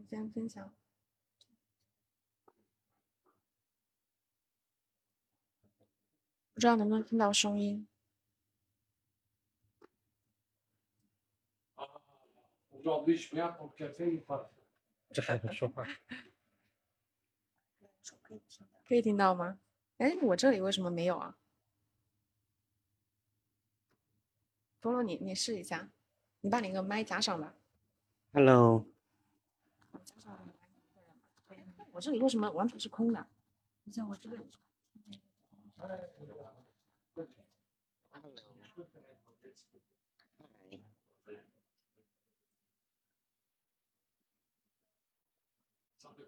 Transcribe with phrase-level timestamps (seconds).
[0.00, 0.74] 你先分享。
[6.54, 7.86] 不知道能不能听到声音？
[15.12, 15.84] 这还能说话？
[18.88, 19.60] 可以听到吗？
[19.98, 21.36] 哎，我这里为什么没有啊？
[24.80, 25.90] 菠萝，你你试一下，
[26.40, 27.54] 你把那个麦加上吧。
[28.32, 28.86] Hello，
[32.00, 33.26] 我这里为什么完全是空的？
[33.84, 34.38] 你像我这个。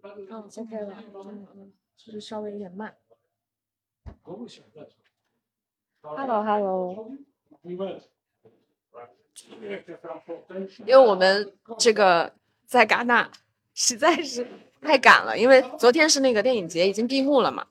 [0.02, 2.98] 嗯，OK 了，嗯嗯，就是稍微有点慢。
[6.02, 7.16] Hello，Hello。
[7.62, 7.78] 因
[10.88, 13.32] 为我们这个在戛纳
[13.72, 14.46] 实在是
[14.82, 17.66] 太赶了，因为昨天是那个电影节已经闭幕了嘛，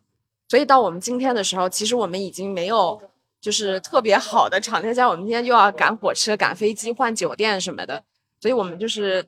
[0.48, 3.02] 所以到我们今天的时候，其实我们已经没有
[3.40, 8.04] 就是特别好的场地，加我们今天又要赶火车、赶飞机、换酒店什么的，
[8.40, 9.28] 所以我们就是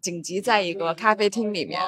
[0.00, 1.80] 紧急在一个咖啡厅里面，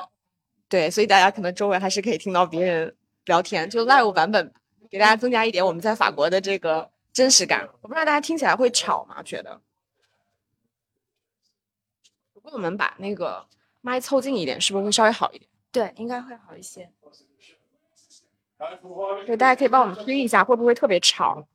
[0.69, 4.53] 对，所以大家可能周围还是可以听到别人聊天，就 live 版本，
[4.89, 7.69] 给大家增加一点我们在法国的这个真实感。
[7.83, 9.23] 我不知道大家听起来会吵吗？
[9.23, 9.61] 觉得？
[12.33, 13.47] 如果我们把那个
[13.81, 15.49] 麦凑近一点，是不是会稍微好一点？
[15.73, 16.91] 对，应该会好一些。
[19.27, 21.47] 对，大家可以帮我们听一下，会不会特别吵？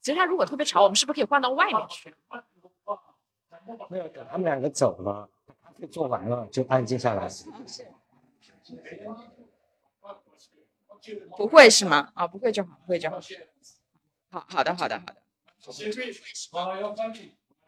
[0.00, 2.14] 其实它如果特别吵，我们是不是可以换到外面去？
[3.90, 5.28] 没有，等他们两个走了，
[5.62, 7.28] 咖啡做完了就安静下来。
[11.36, 12.10] 不会是吗？
[12.14, 13.20] 啊，不会就好，不会就好。
[14.30, 15.16] 好好的，好的，好的。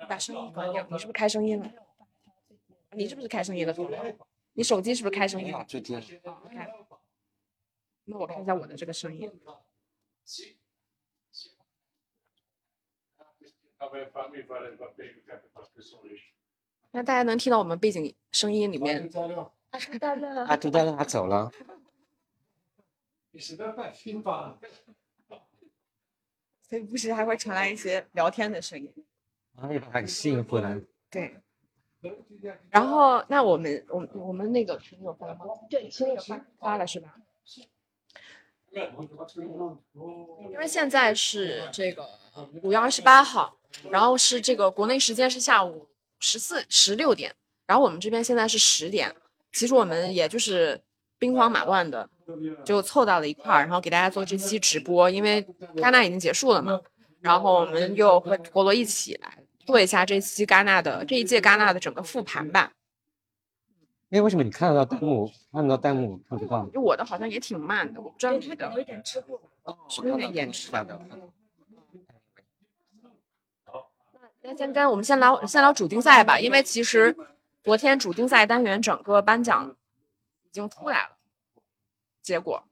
[0.08, 1.70] 把声音关掉，你是不是开声音了？
[2.92, 3.74] 你是不是开声音了？
[4.54, 5.64] 你手机是不是开声音了？
[8.04, 9.30] 那我看一下我的这个声音。
[16.90, 19.08] 那大家能听到我们背景声音里面？
[19.70, 20.44] 啊，知道了。
[20.46, 21.50] 啊，知道了，他走了。
[26.62, 28.92] 所以不时还会传来一些聊天的声音。
[29.54, 30.80] 然后又把他给吸引回来。
[31.08, 31.40] 对。
[32.70, 35.40] 然后，那我们，我我们那个群有发吗？
[35.68, 37.14] 对，群有发发了是吧？
[40.50, 42.06] 因为现在是这个
[42.62, 43.56] 五月二十八号，
[43.90, 45.88] 然后是这个国内时间是下午
[46.20, 47.34] 十四十六点，
[47.66, 49.14] 然后我们这边现在是十点。
[49.52, 50.80] 其实我们也就是
[51.18, 52.08] 兵荒马乱的，
[52.64, 55.42] 就凑到了一块儿，然后给大家做这期直播，因为
[55.74, 56.80] 戛纳已经结束了嘛，
[57.20, 59.39] 然后我们又和陀螺一起来
[59.70, 62.72] 做一下这期戛纳的这一届戛纳的整个复盘吧。
[64.10, 66.66] 哎，为什么你看得到弹幕，看得到弹幕看不到？
[66.66, 69.40] 就我的好像也挺慢的，我不知道你的有一点滞后。
[69.88, 70.72] 是不是有点延迟？
[70.72, 71.00] 的。
[74.42, 77.16] 那先跟我们先聊先聊主竞赛吧，因为其实
[77.62, 79.76] 昨天主竞赛单元整个颁奖
[80.42, 81.16] 已经出来了，
[82.20, 82.64] 结果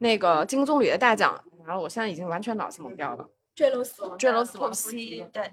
[0.00, 3.28] 那个金棕榈的大奖，然后我现在已经完全脑子懵掉了。
[3.54, 4.72] 坠楼死亡，坠楼死亡
[5.30, 5.52] 对，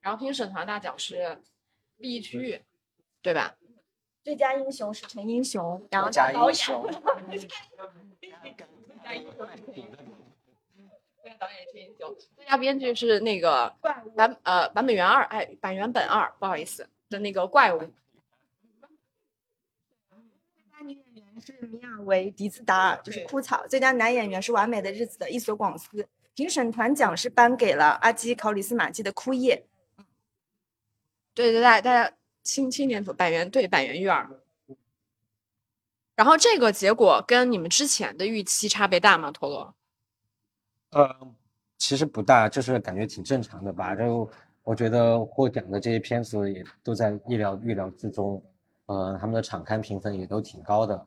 [0.00, 1.42] 然后评审团大奖是
[1.96, 2.62] 利益区域，
[3.20, 3.56] 对吧？
[4.22, 6.86] 最佳英雄是陈英雄，然后最佳导演英雄
[7.28, 7.38] 最
[11.30, 13.74] 佳导演是英雄，最佳编剧是那个
[14.14, 17.78] 版呃版本原二，哎，版原本二，不好意思的那个怪物。
[17.78, 17.88] 最
[20.70, 26.08] 佳女演员是米尔维·迪兹达尔，就是枯草；最佳男演员是《完美的日子》的伊索广斯。
[26.34, 29.64] 评审团奖是颁给了阿基·考里斯马基的《枯叶》。
[31.34, 32.12] 对对，对大家
[32.42, 34.30] 青青年组百元对百元育儿。
[36.16, 39.30] 然后这个结果跟你们之前的预期差别大吗？
[39.30, 39.74] 陀螺？
[40.90, 41.34] 呃，
[41.76, 43.94] 其实不大，就是感觉挺正常的吧。
[43.94, 44.28] 就
[44.62, 48.42] 我觉得获奖的这些片子也都在意料预料之中，
[48.86, 51.06] 呃，他们的场刊评分也都挺高的，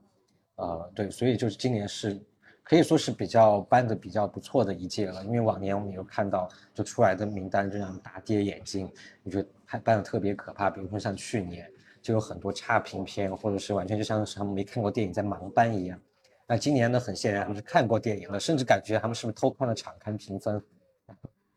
[0.57, 2.19] 呃，对，所以就是今年是
[2.63, 5.23] 可以说是比较颁的比较不错的一届了。
[5.23, 8.91] 因为往年我们有看到就出来的名单这样大跌眼镜，
[9.23, 10.69] 我觉得还颁的特别可怕。
[10.69, 11.67] 比如说像去年
[12.01, 15.99] 就有很多差评片，或者是完全就像是他们没看过电影在盲颁一样。
[16.47, 20.63] 那今年呢，很显然他们是看过电影的，甚至感觉他们是不是偷看了场刊评分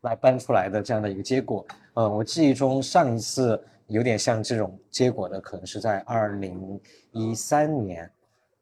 [0.01, 1.65] 来颁出来的这样的一个结果。
[1.93, 6.79] 嗯，我记忆中上一次有点像这种结果的，可能是在二零
[7.13, 8.11] 一三年，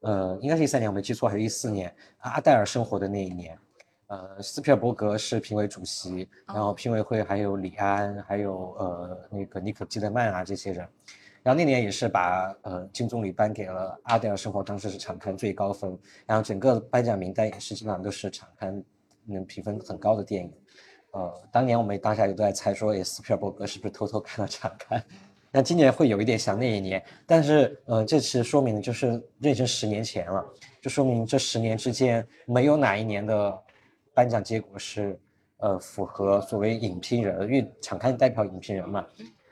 [0.01, 3.57] 呃，应该是一三年，我没记错，还是一四年阿黛尔生活的那一年。
[4.07, 10.87] 呃，斯皮尔伯格是评委主席，然后评委会还有李安，还有呃那个尼可基德曼啊这些人。
[11.43, 15.97] 然后那年也是把呃金棕榈颁给了《阿黛尔生活》，当时是场刊最高分。
[16.25, 18.83] 然后整个颁奖名单也是基本上都是场刊
[19.25, 20.51] 能评分很高的电影。
[21.11, 25.03] 呃，当年我们大家也都在猜说，哎，斯皮尔伯格是不是偷偷看了场刊？
[25.51, 30.45] 那今年会有一点像那一年，但是呃，这次说明就是认真十年前了，
[30.81, 33.63] 就说明这十年之间没有哪一年的
[34.13, 35.19] 颁奖结果是
[35.57, 39.05] 呃符合所谓影评人，因为场刊代表影评人嘛。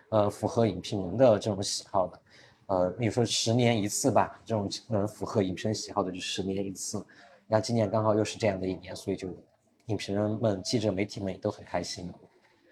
[0.10, 2.22] 呃，符合影评人的这种喜好的，
[2.68, 7.06] 呃，比如说十年一次吧，这种能符合影评人喜好的就十年一次。
[7.46, 9.28] 那今年刚好又是这样的一年，所以就
[9.88, 12.10] 影评人们、记者、媒体们也都很开心。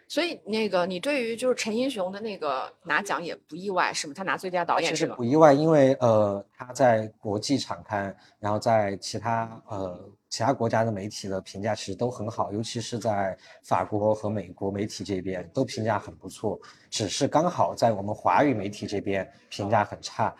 [0.07, 4.13] 所以那个你对于就是陈英雄的那个拿奖也不意外是吗？
[4.15, 10.09] 他拿最佳导演是不意外，因为呃他在国际场刊，然后在其他呃。
[10.27, 16.59] 其他国家的媒体的评价其实都很好，尤其是在法国和美国媒体这边都评价很不错，
[16.89, 20.35] 只是刚好在我们华语媒体这边评价很差，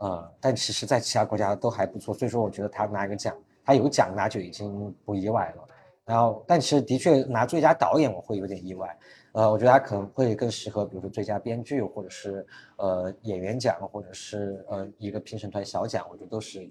[0.00, 3.34] 呃，但其实在其他国家都还不错，所以说我觉得他拿一个奖，
[3.64, 5.67] 他有奖拿就已经不意外了。
[6.08, 8.98] 然后，但其实的确拿最佳导演我会有点意外，
[9.32, 12.44] 呃，我觉得他可能会更适合，比如说最佳编剧，或者是
[12.78, 16.68] 呃演员奖，或者是呃一个评审团小奖，我觉得都是。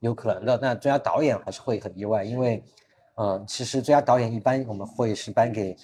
[0.00, 2.62] 有可能的，那最佳导演还是会很意外，因为，
[3.14, 5.74] 呃，其实最佳导演一般我们会是颁给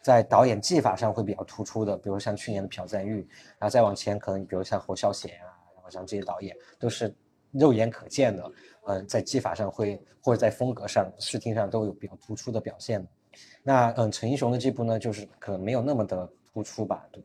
[0.00, 3.28] 在导演技法上会比较突出的，比如像去年的朴赞玉，
[3.58, 7.12] 然后再往前可能比如像侯孝贤啊，然后像这些导演都是
[7.50, 8.50] 肉眼可见的，
[8.90, 13.06] 嗯，在技法上会或者在风格上、视听上都有比较突出的表现。
[13.62, 17.24] 那嗯，陈英雄的这部呢，就是可能没有那么的突出吧，对。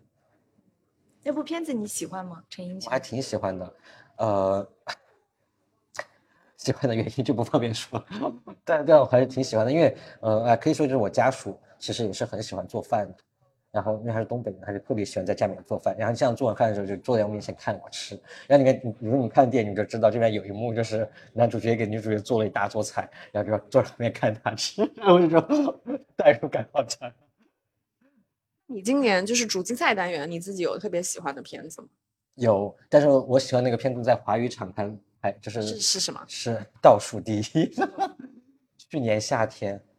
[1.24, 2.44] 那部片子你喜欢吗？
[2.50, 2.88] 陈英雄？
[2.88, 3.74] 我还挺喜欢的，
[4.18, 4.70] 呃。
[6.58, 8.04] 喜欢的原因就不方便说，
[8.64, 13.16] 但但我还是挺喜欢的，因为呃，可以说就是我家属其实也是很喜欢做饭的，
[13.76, 18.18] 然后因为他是东北人，他就特别喜欢在家里面做饭，然后这样做完饭的时候就坐在我面前看我吃，
[18.48, 25.82] 然后你看，如果你看电影你就知道这边有一幕就是男主角给女主角做了一大桌菜，然后就坐在旁边看他吃， 然后就说
[26.16, 27.12] 代入感好强。
[28.68, 31.88] 你今年就是主竞赛单元，你自己有特别喜欢的片子吗？
[32.36, 34.98] 有，但是我喜欢那个片子在华语场刊。
[35.22, 36.24] 哎，就是是什么？
[36.28, 37.76] 是倒数第一。
[38.78, 39.95] 去年夏天，我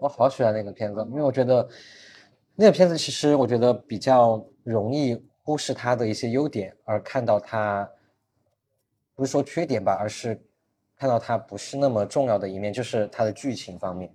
[0.00, 1.68] 我好喜欢那个片子，因为我觉得
[2.54, 7.88] 那个片子其实我觉得比较容易忽视它的一些优点，而看到它
[9.14, 10.40] 不是说缺点吧，而是
[10.96, 14.12] 看到它不是那么重要的一面，就是它的剧情方面。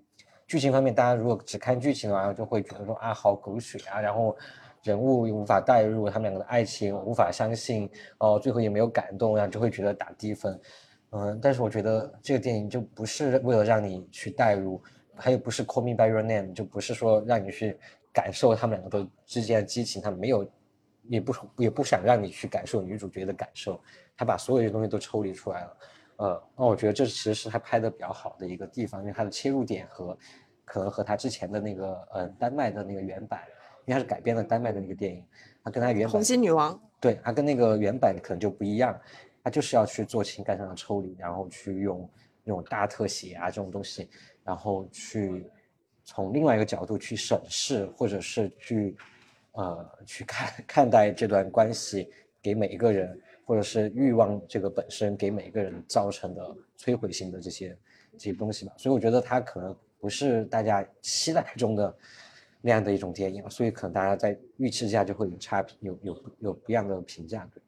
[0.47, 4.35] 剧情方面，大家如果只看剧情的话，就会觉得说啊，好狗血啊，然后。
[4.83, 10.61] 人物又无法代入，他们两个的爱情无法相信，哦，最后也没有感动，然后就会觉得打低分，
[11.09, 14.79] 嗯，但是我觉得这个电影就不是为了让你去代入，
[15.15, 17.77] 还有不是 Call Me by Your Name，就不是说让你去
[18.13, 20.47] 感受他们两个的之间的激情，他没有，
[21.07, 23.79] 也不也不想让你去感受女主角的感受，
[24.15, 25.77] 他把所有的东西都抽离出来了，
[26.17, 30.17] 呃，那我觉得这其实是他拍的比较好的一个地方，因为他的切入点和
[30.63, 33.41] 可能和他之前的那个呃丹麦的那个原版。
[33.87, 35.23] 因为他是改编了丹麦的那个电影，
[35.63, 38.99] 他跟他原版《红心女王》对他跟那个原版可能就不一样，
[39.43, 42.09] 他就是要去做情感上的抽离，然后去用
[42.43, 44.09] 那种大特写啊这种东西，
[44.45, 45.45] 然后去
[46.05, 48.95] 从另外一个角度去审视，或者是去
[49.51, 52.09] 呃去看看待这段关系
[52.41, 57.77] 给每一个人，或者是欲望这个本身给每一个人造成的摧毁性的这些
[58.13, 58.71] 这些东西吧。
[58.77, 61.93] 所以我觉得它可能不是大家期待中的。
[62.67, 67.47] 那样的一种电影，所以可能大家在预期之下就会有差评，有有有不一样的评价。
[67.53, 67.61] 对，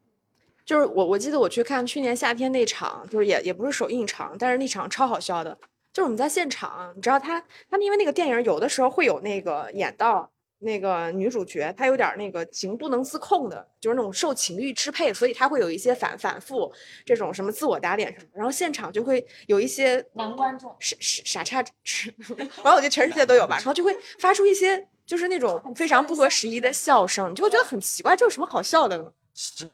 [0.64, 5.56] 就是我我记得我去看去年夏天那场，就是也也不是首映场，但是那场超好笑的。
[5.98, 10.30] 就是我们在现场，你知道他他们因为那个电影有的时候会有那个演到。
[10.60, 16.72] 那个女主角她有点那个情不能自控的，就是那种受情欲支配，所以她会有一些反反复
[17.04, 21.62] 这种什么自我打脸什么，然后现场就会有一些男观众傻傻傻叉，
[22.26, 29.12] 反正我觉得全世界都有吧，然后就会发出一些就是那种非常不合时宜的笑声，你就会觉得很奇怪，这有什么好笑的呢？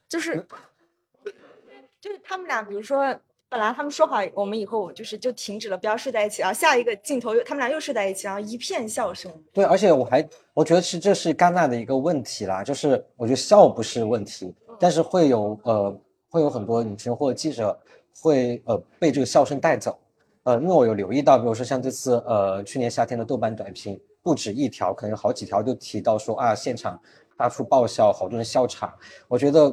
[0.07, 0.47] 就是
[1.99, 3.19] 就是他们俩，比如说。
[3.55, 6.43] 本来他们说好，我们以后就是就停止了，不要睡在一起。
[6.43, 9.31] 然后下一个镜头又他们俩又睡在一起，然后一片笑声。
[9.53, 15.97] 对，而且我还我觉得是这是戛纳的一个问题啦，就是我觉得笑不是问题，但是会有呃
[16.29, 17.79] 会有很多女生或者记者
[18.21, 19.97] 会呃被这个笑声带走。
[20.43, 27.01] 呃，因为我有留意到，比如说像这次呃去年夏天的豆瓣短评，不止一条，可能有好几条就提到说啊现场
[27.37, 28.93] 发出爆笑，好多人笑场。
[29.29, 29.73] 我觉得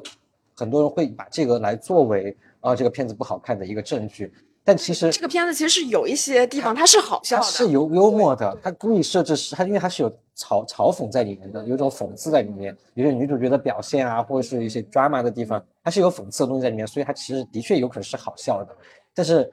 [0.56, 2.38] 很多人会把这个来作为。
[2.62, 4.32] 啊，这个片子不好看的一个证据，
[4.64, 18.76] 但其实这个片子其实是有一些地方它是好笑的，它是有幽默的，它故意设置是它，因为它是有嘲嘲讽在里面的，有一种讽刺在里面，有些女主角的表现啊，或者是一些 drama 的地方，它是有讽刺的东西在里面，所以它其实的确有可能是好笑的，
[19.14, 19.52] 但是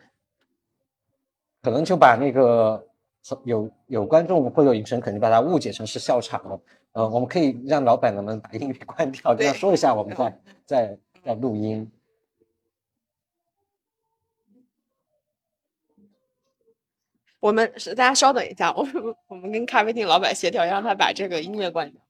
[1.62, 2.84] 可能就把那个
[3.44, 6.60] 有有观众或者有影城肯定把它误解成是笑场了。
[6.92, 11.90] 呃，我们可以让老板能不能把音乐 关掉，这样说一下，我们再再再录音。
[17.40, 18.84] 我们是大家稍等一下，我
[19.28, 22.02] 我们跟咖啡厅老板协调，让他把这个音乐关掉。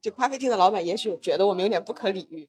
[0.00, 2.48] 就咖啡厅的老板也许觉得我们有点不可理喻。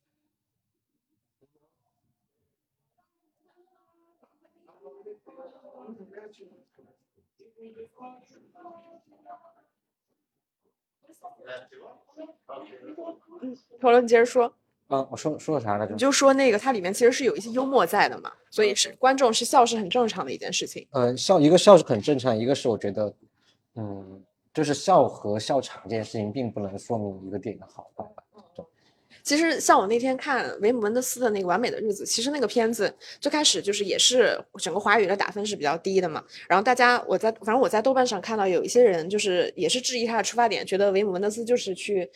[13.42, 14.54] 嗯，讨论接着说。
[14.90, 15.92] 嗯，我说说了啥来着？
[15.92, 20.88] 你就说那个，它里面其实是有一些幽默在的嘛，所以是观众是笑是很正常的一件事情。
[20.92, 23.14] 嗯，笑一个笑是很正常，一个是我觉得，
[23.76, 28.24] 嗯，就是笑和笑场这件事情并不能说明一个电影的好坏吧。
[29.24, 36.24] 其实像我那天看维姆文德斯的那个《完美的日子》，其实那个片子最开始就是也是整个华语的打分是比较低的嘛。
[36.48, 42.10] 然后大家我在反正我在豆瓣上看到有一些人就是也是质疑他的出发点，觉得维姆文德斯就是去。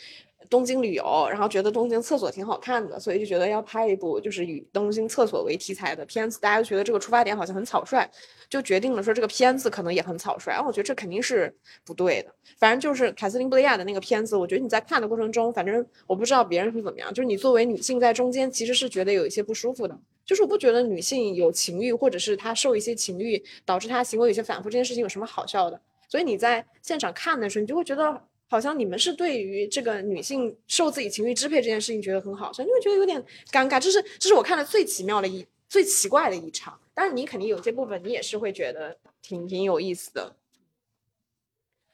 [0.51, 6.41] 东京旅游，然后觉得东京厕所挺好看的，所以就觉得要拍一部就是以东京厕所为题材的片子。
[6.41, 8.05] 大家都觉得这个出发点好像很草率，
[8.49, 10.51] 就决定了说这个片子可能也很草率。
[10.51, 11.55] 然后我觉得这肯定是
[11.85, 12.35] 不对的。
[12.59, 19.97] 反正就是凯瑟琳布雷亚的那个片子，我觉得你在看的过程中，反正我不知道别人是怎么样，就是你作为女性在中间其实是觉得有一些不舒服的。
[20.25, 25.79] 就是我不觉得女性有情欲，或者是她受一些情欲导致她行为有些反复这件事情有什么好笑的。
[26.09, 28.21] 所以你在现场看的时候，你就会觉得。
[28.51, 33.79] 好像你们是对于这个女性受自己情绪支配这件事情觉得很好，所以你会觉得有点尴尬。
[33.79, 36.77] 这是这是我看的最奇妙的一最奇怪的一场。
[36.93, 40.35] 但是你肯定有些部分你也是会觉得挺挺有意思的。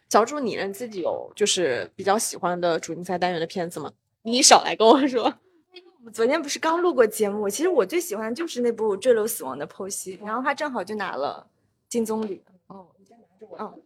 [0.10, 3.94] 小朱，你呢自己有就是比较喜欢的主竞赛单元的片子吗？
[4.24, 5.32] 你少来跟我说。
[6.04, 7.48] 我昨天不是刚录过节目？
[7.48, 11.48] 其实我最喜欢的就是那部《坠楼死亡的剖析》，然后他正好就拿了
[11.88, 12.40] 金棕榈。
[12.66, 13.58] 哦，你先拿着我。
[13.60, 13.80] 嗯。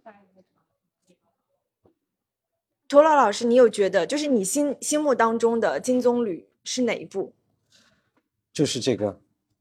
[2.91, 7.31] 托老老师，你有觉得就是你心心目当中的金棕榈是哪一部？
[8.51, 9.17] 就是这个，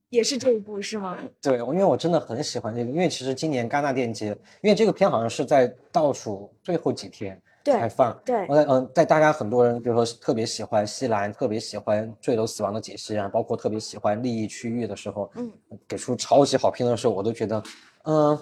[0.08, 1.16] 也是这一部是吗？
[1.40, 8.20] 对，因为我真的很喜欢这个，因为其实今年戛纳电影节，因为这个片好像是在倒数最后几天才放。
[8.24, 15.48] 对，我在嗯，在大家很多人，比如说特别喜欢西兰，特别喜欢坠楼死亡的解析啊，包括特别喜欢利益区域的时候，嗯，
[15.86, 17.62] 给出超级好评的时候，我都觉得，
[18.06, 18.36] 嗯。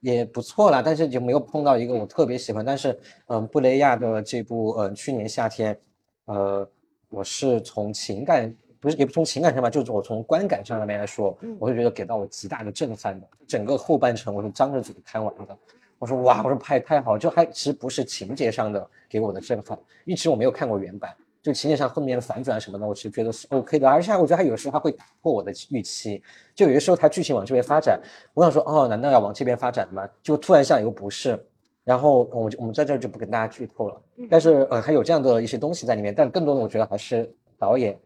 [0.00, 2.64] 也不错啦，但是就没有碰到一个我特别喜欢。
[2.64, 5.78] 但是，嗯，布雷亚的这部，嗯，去年夏天，
[6.26, 6.68] 呃，
[7.08, 13.26] 我是从情感不是也不从情感上吧，就是我从观感上面来说，我是觉得给到我极大的震撼的。
[13.46, 15.56] 整个后半程我是张着嘴看完的。
[15.98, 21.10] 我说哇，我说拍太好，就还其实不是情节上的给我的震撼，因为其实我没有看过原版。
[21.46, 26.20] 就情节上后面的反转什么的，我其实觉得是 OK 的，而且我觉得他有的时候他会打破我的预期，
[26.56, 28.00] 就有些时候他剧情往这边发展，
[28.34, 30.04] 我想说哦，难道要往这边发展吗？
[30.24, 31.40] 就突然像又不是，
[31.84, 37.96] 然后我就我们在这儿就不跟大家剧透了，但是呃还有这样的一些东西在里面，但更多的我觉得还是导演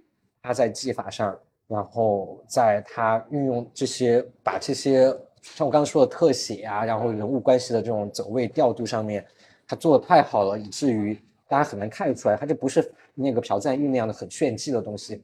[0.42, 1.34] 他在技法上，
[1.66, 5.04] 然后在他运用这些把这些
[5.40, 9.24] 像我刚刚说的特写啊，然后人物关系的这种走位调度上面，
[9.66, 11.18] 他做的太好了，以至于
[11.50, 12.94] 大家很难看得出来，它这不是。
[13.12, 15.20] 那个朴赞玉那样的很炫技的东西，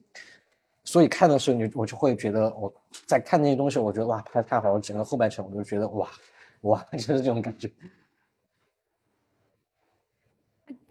[0.84, 2.70] 所以看的时候你我就会觉得我
[3.06, 6.10] 在看那些东西，我觉得哇拍的太好了，整个后半程我就觉得哇
[6.62, 7.70] 哇就是这种感觉。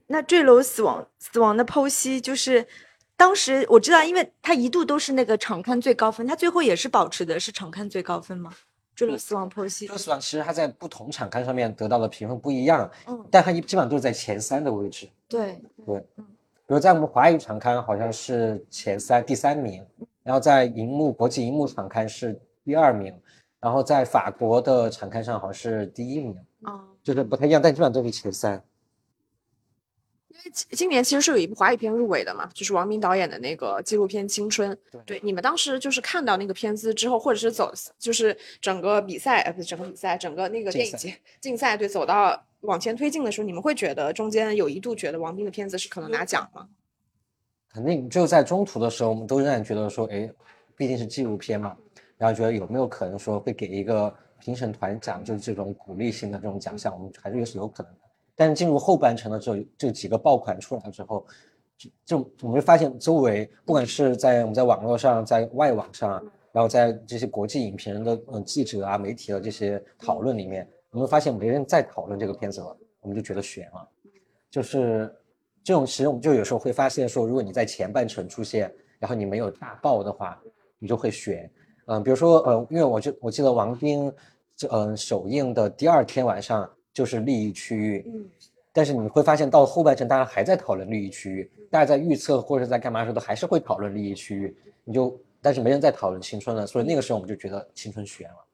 [0.07, 2.65] 那坠楼死亡死亡的剖析就是
[3.17, 8.51] 当时我知道，因为他一度都是那个场刊最高分，他最后也是保持的是场刊最高分吗？
[8.95, 9.85] 坠落死亡剖析。
[9.85, 15.09] 坠落死亡其实他在不同场刊上面得到的评分不一样，嗯，但他一基本上都是在前三的位置。
[15.27, 16.03] 对对。
[16.67, 19.85] 比如在我们华语场刊好像是前三第三名，
[20.23, 23.13] 然后在荧幕国际荧幕场刊是第二名，
[23.59, 28.63] 然后在法国的场刊上好像是第一名，啊，就是不太一样，但基本上都是前三。
[30.35, 34.71] 因为今年其实是有一部华语片入围的嘛，就是王明导演的那个纪录片《青春》。
[35.05, 42.45] 对，你们当时就是看到那个片子之后，或者是走，就是整个比赛，呃，不是整个比赛，整个那个电影节竞赛，对，走到。
[42.61, 46.67] 往前推进的时候，你们会觉得中间有一度觉得王斌的片子是可能拿奖吗？
[47.71, 50.27] 肯定，就在中途的时候，我们都仍然觉得说，哎，
[50.75, 51.77] 毕竟是纪录片嘛，
[52.17, 57.99] 然后觉得有没有可能说会给一个评审团奖，就是这种鼓励性的这种奖项，我们还是有是有可能的。
[58.35, 61.25] 但是进入后半程的时候，这几个爆款出来之后，
[61.77, 73.89] 就就我们会发现周围，不管是在我们在网络上，在外网上，然后在这些国际影评人的嗯记者啊、媒体的这些讨论里面，我们会发现没人再讨论这个片子了，我们就觉得悬了。
[74.49, 75.13] 就是
[75.63, 80.41] 这种，其实我们就有时候会发现说，如果你在前半程出现，然后你没有大爆的话，
[80.79, 81.51] 你就会悬。
[81.87, 84.11] 嗯，比如说呃，因为我就我记得王兵
[84.55, 88.25] 这嗯首映的第二天晚上就是利益区域，嗯。
[88.71, 94.55] 但是你会发现，到后半程，大家还在讨论利益区域，大家在预测或者在干嘛的时候，都还是会讨论利益区域。
[94.83, 98.44] 你就，但是没人在讨论青春了，所以那个时候我们就觉得青春悬了。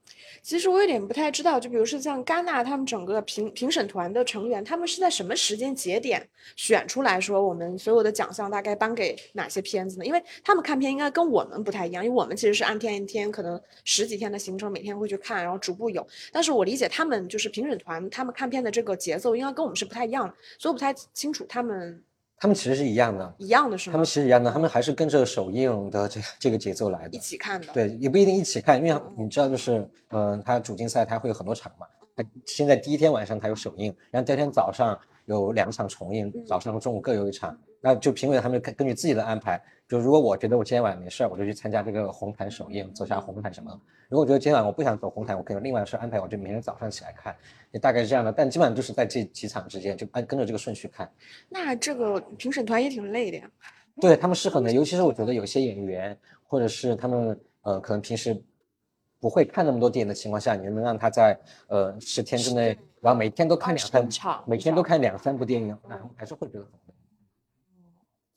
[0.41, 10.05] 其实我有点不太知道，就比如说像戛纳他们整个评评审团的成员，他们是在什么时间节点选出来说我们所有的奖项大概颁给哪些片子呢？
[10.05, 16.05] 因为他们看片应该跟我们不太一样，因为我们其实是按天一天可能十几天的行程，每天会去看，然后逐步有。
[16.31, 22.03] 但是我理解他们就是评审团，他们看片的这个节奏应该跟我们是不太一样的，所以我不太清楚他们。
[22.41, 23.91] 他们其实是一样的，一样的是吗？
[23.91, 27.67] 他们其实一样的，他们还是跟着首映的这这个节奏来的，一起看的。
[27.71, 31.85] 对，也不一定一起看，因为你知道，就是，嗯，它主竞赛它会有很多场嘛。
[32.15, 37.55] 它现在第一天晚上它有首映，然后第二天早上有两场重映，早上和中午各有一场。
[37.81, 39.61] 那就评委他们根根据自己的安排。
[39.89, 43.77] 就如果我觉得我今天晚上没事儿，我就去参加这个红毯首映，走下红毯什么的。
[44.07, 47.35] 如果我觉得今天晚上我不想走红毯，我可以有另外的事安排，我就明天早上起来看，
[47.71, 48.31] 也大概是这样的。
[48.31, 51.11] 但基本上就是在这几场之间，就按跟着这个顺序看。
[51.49, 53.51] 那这个评审团也挺累的呀。
[53.99, 58.41] 对他们是很累，尤其是我觉得有些演员，或者是他们呃可能平时
[59.19, 66.90] 不会看那么多电影的情况下，你能让他在呃十天之内，然后每天都看两三场，每天都看两三部电影，那还是会觉得很累。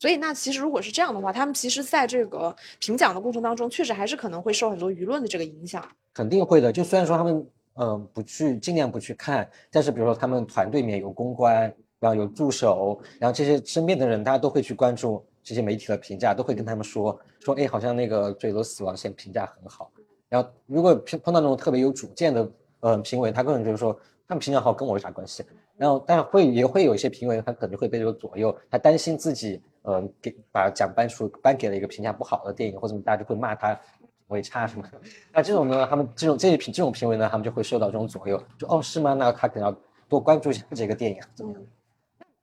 [0.00, 5.82] 所以，那其实如果是这样的话，他们其实在这个评奖的过程当中，确实还是可能会受很多舆论的这个影响。
[6.12, 6.70] 肯定会的。
[6.70, 7.46] 就虽然说他们
[7.76, 19.90] 嗯不去尽量不去看，但是比如说他们团队里面有公关，然后有助手，然后这些身边的人，大家都会去关注这些媒体的评价，都会跟他们说说，哎，好像那个《坠楼死亡线》评价很好。
[20.28, 25.42] 然后如果碰碰到那种特别有主见的嗯评委，他可能就是说，他们评价好跟我有啥关系？
[25.78, 29.62] 然后但会也会有一些评委，他可能会被这个左右，他担心自己。
[29.86, 33.82] 嗯，给把奖颁出颁给了一个评价不好的电影，或者大家就会骂他品
[34.28, 34.84] 味差什么。
[35.32, 39.14] 那这种呢，他们这种这些评这种评委呢，他们就会受到这种左右，就哦是吗？
[39.14, 41.62] 那他可能要多关注一下这个电影怎么样？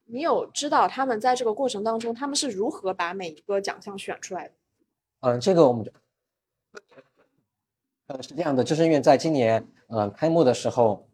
[0.05, 4.53] 你有知道他们在这个过程当中，他们是如何把每一个奖项选出来的？
[5.21, 5.91] 嗯，这个我们就，
[8.07, 11.07] 呃是这样的，就是因为在今年嗯开幕的时候。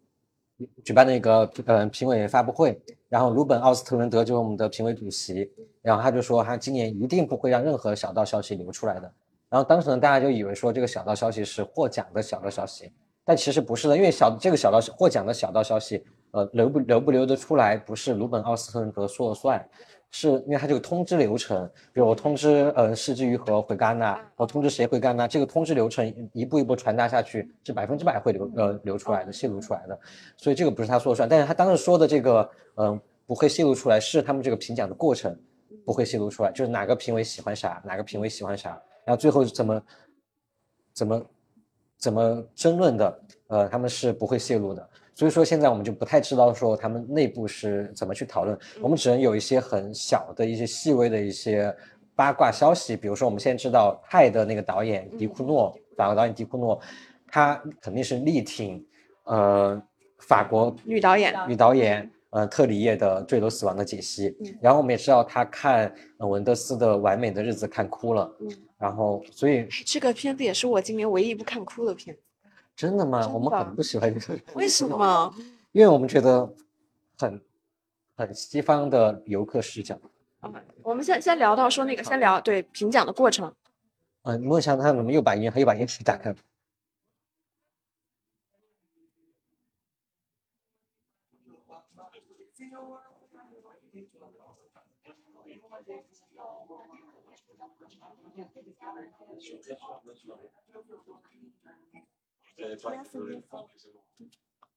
[0.84, 9.12] 举办了一个呃评委发布会，然后鲁本奥斯特伦德就是我们的评委主席，然后他就说他今年一定不会让任何小道消息流出来的。
[9.48, 12.92] 然后当时呢，大家就以为说这个小道消息是获奖的小道消息，
[13.24, 19.66] 但其实不是的，因为小这个小道获奖的小道消息，呃流不流不流得出来，不是鲁本奥斯特伦德说了算。
[20.10, 29.98] 是因为它这个通知流程，比如我通知，呃，世之于和回戛纳，我通知谁回戛纳，这个通知流程一步一步传达下去，是百分之百会流，呃，流出来的，泄露出来的，
[30.36, 35.38] 所以这个不是他说了算，但是他当时说的这个，嗯，不会泄露出来，是他们这个评奖的过程
[35.84, 38.70] 不会泄露出来，就是哪个评委喜欢啥，哪个评委喜欢啥，
[39.04, 39.82] 然后最后怎么，
[40.94, 41.26] 怎么，
[41.98, 44.88] 怎么争论的，呃，他们是不会泄露的。
[45.18, 51.74] 所以说现在我们就不太知道说他们内部是怎么去讨论，我们只能有一些很小的一些细微的一些
[52.14, 56.80] 八卦消息，比如说我们现在知道泰的那个导演迪库诺，法国导演迪库诺，
[57.26, 58.86] 他肯定是力挺，
[59.24, 59.82] 呃，
[60.20, 61.34] 法国女导演。
[61.48, 68.32] 女导演呃特里叶的坠楼死亡的解析，然后我们也知道他看呃文德斯的完美的日子看哭了，
[68.78, 72.22] 然后所以这个片子也是我今年唯一一部看哭的片子。
[72.78, 73.26] 真的吗？
[73.34, 74.40] 我们很不喜欢这个。
[74.54, 75.34] 为什么？
[75.72, 76.54] 因为我们觉得
[77.18, 77.42] 很
[78.14, 79.98] 很西方的游客视角。
[80.38, 80.48] 啊，
[80.84, 83.52] 我们先先聊到说那个，先聊对评奖的过程。
[84.22, 86.36] 嗯，莫想他怎么又把烟又把烟气打开了？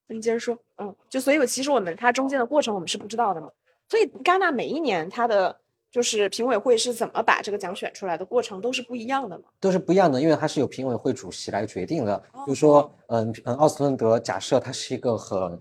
[0.08, 3.50] 你接着说，嗯，就所以，其实我们它中间的过程我们是不知道的嘛。
[3.88, 5.58] 所以戛纳每一年它的
[5.90, 12.18] 就是评委会是怎么把这个奖选出来的过程都是不一样的嘛，都是不一样的，因为它是由评委会主席来决定的。
[12.34, 15.60] 比如说，嗯嗯，奥斯伦德假设他是一个很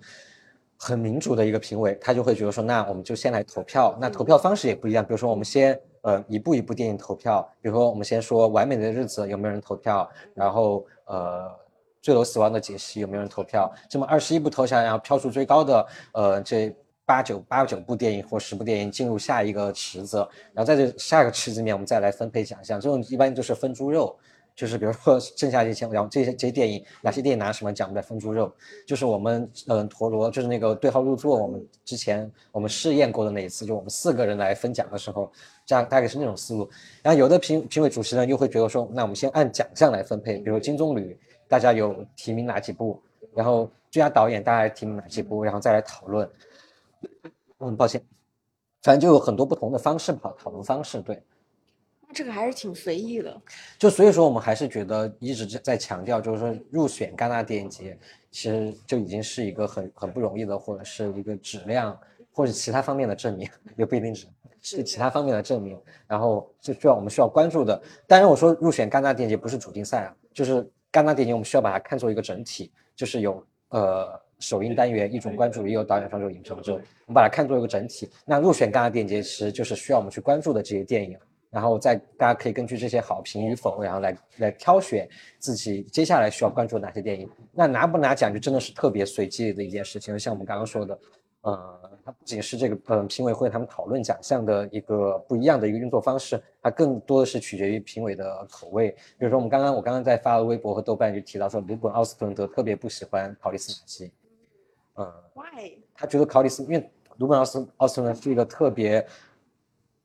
[0.77, 5.05] 很民主的一个评委，他就会觉得说，那我们就先来投票，那投票方式也不一样。
[5.05, 11.60] 比如说，我们先呃一部一部电影投票，比如说我们先说《完美的日子》有没有人投票，然后呃。
[12.01, 13.71] 坠楼死亡的解析有没有人投票？
[13.89, 20.19] 这么二十一部投下来，然后票数最高的，呃，这八九八九部电影或十部电影进入下一个池子，
[20.53, 24.17] 然后在这下一个池子里面我们再来分配奖项，这种一般就是分猪肉。
[24.53, 28.53] 就是比如说剩下这些，然后这些这些电影哪些电影拿什么奖，我们再分猪肉。
[28.87, 35.33] 就是我们嗯陀螺，就是那个对号入座，我们之前我们试验过的那一次，就我们四个人来分奖的时候，
[35.65, 36.69] 这样大概是那种思路。
[37.01, 41.17] 然后有的评评委主席呢又会觉得说，那我们先按奖项来分配，比如金棕榈，
[41.51, 43.03] 大家有提名哪几部，
[43.35, 46.31] 然后最佳导演大家提名哪几部，然后再来讨论。
[47.59, 48.01] 嗯，抱歉，
[48.83, 51.21] 反正就有很多不同的方式吧，讨论方式对。
[52.13, 53.41] 这个还是挺随意的，
[53.79, 57.99] 就所以说我们还是觉得一直在强调，就是说入选戛纳电影节，
[58.31, 61.99] 其实就已经是一个很很不容易的，或者是一个质量
[62.33, 64.27] 或者其他方面的证明， 也不一定是
[64.61, 65.81] 是其他方面的证明。
[66.07, 67.81] 然后就需要我们需要关注的。
[68.07, 78.11] 当然我说入选戛纳电影节不是主竞赛啊，就是戛纳电影节我们需要把它看作一个整体，就是有呃首映单元、一种关注，也有导演、创作、影评者，我们把它看作一个整体。
[78.25, 81.19] 那入选戛纳电影节其实就是需要我们去关注的这些电影。
[81.51, 85.09] 然后再大家可以根据这些好评与否，然后来来挑选
[85.41, 87.29] 自己接下来需要关注哪些电影。
[87.51, 90.17] 那拿不拿奖就真的是特别随机的一件事情。
[90.17, 90.97] 像我们刚刚说的，
[91.43, 98.91] 呃，它不仅是这个呃评委会他们讨论奖项的一个不一样的一个运作方式，它更多的是取决于评委的口味。
[99.19, 104.13] 比如说我们刚刚我刚刚在发微博和豆瓣就提到说，鲁本奥斯特伦德特别不喜欢考里斯马基，
[104.97, 105.79] 嗯，Why？
[105.95, 109.07] 他觉得考里斯因为鲁本奥斯奥斯特伦是一个特别。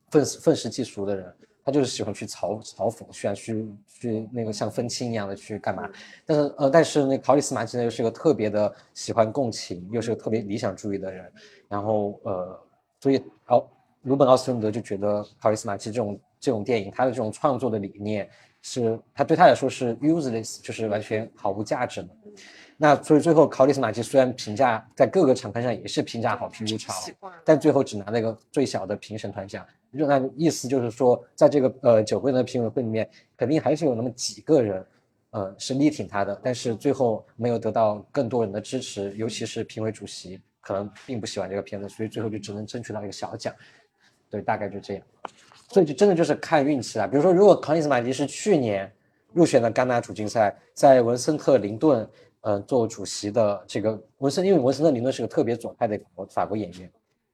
[0.08, 1.34] 愤愤世嫉俗的人，
[1.66, 5.90] 他就是喜欢去嘲嘲讽，喜欢去去那个像愤青一样的去干嘛？
[6.24, 11.32] 但是呃，但是那考里斯马基呢，又是个特别的喜欢共情，又是个特别理想主义的人。
[11.68, 12.56] 然后呃，
[13.00, 13.68] 所以奥
[14.02, 18.30] 鲁本奥斯伦德就觉得考里斯马基这种这种电影，他的这种创作的理念
[18.62, 22.08] 是他对他来说是 useless，就是完全毫无价值的。
[22.78, 26.92] 那所以最后考里斯马基虽然评价在各个场刊上也是评价好评如潮，
[27.42, 29.66] 但最后只拿了一个最小的评审团奖。
[29.90, 34.84] 那意思就是说，在这个呃九个人的评委会里面，肯定还是有那么几个人，
[35.30, 43.54] 呃是力挺他的，但是最后没有得到更多人的支持，尤其是评委主席可能并不喜欢这个片子，所以最后就只能争取到一个小奖。
[44.28, 45.02] 对，大概就这样。
[45.70, 47.08] 所以就真的就是看运气了。
[47.08, 48.92] 比如说，如果考里斯马基是去年
[49.32, 52.06] 入选了戛纳主竞赛，在文森特林顿。
[52.46, 56.88] 嗯，做主席的这个文森，因为文森特林顿是个特别左派的法国演员。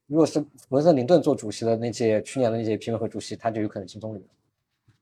[0.07, 4.27] 如果是文森林顿做主席的那届去年的那届评委会主席，他就有可能进总理。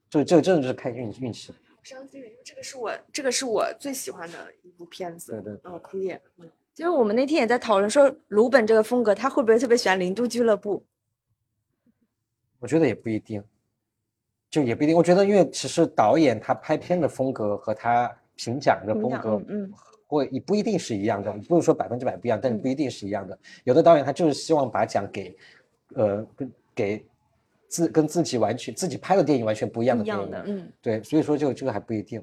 [0.09, 1.55] 就这个真的就是看运运气。
[1.85, 5.31] 伤心，因为这个是我这个是我最喜欢的一部片子。
[5.31, 5.61] 对对。
[5.63, 6.21] 哦，哭叶。
[6.39, 6.51] 嗯。
[6.75, 10.79] 其实我们那天也在讨论说，鲁本这个风格，他会不会特别喜欢《零度俱乐部》？
[12.59, 13.45] 我觉得也不一定，
[14.51, 14.97] 就也不一定。
[14.97, 19.73] 我觉得，因为其实导演他拍片的风格和他评奖的风格，嗯。
[20.11, 23.39] 会也不一定是一样的，不是说百分之百不一样，但是不一定是一样的。
[23.63, 25.37] 有的导演他就是希望把奖给，
[25.95, 27.07] 呃，跟给
[27.69, 32.21] 自跟自己完全自己拍的电影完全不一样的电影，嗯，对，所以说就这个还不一定。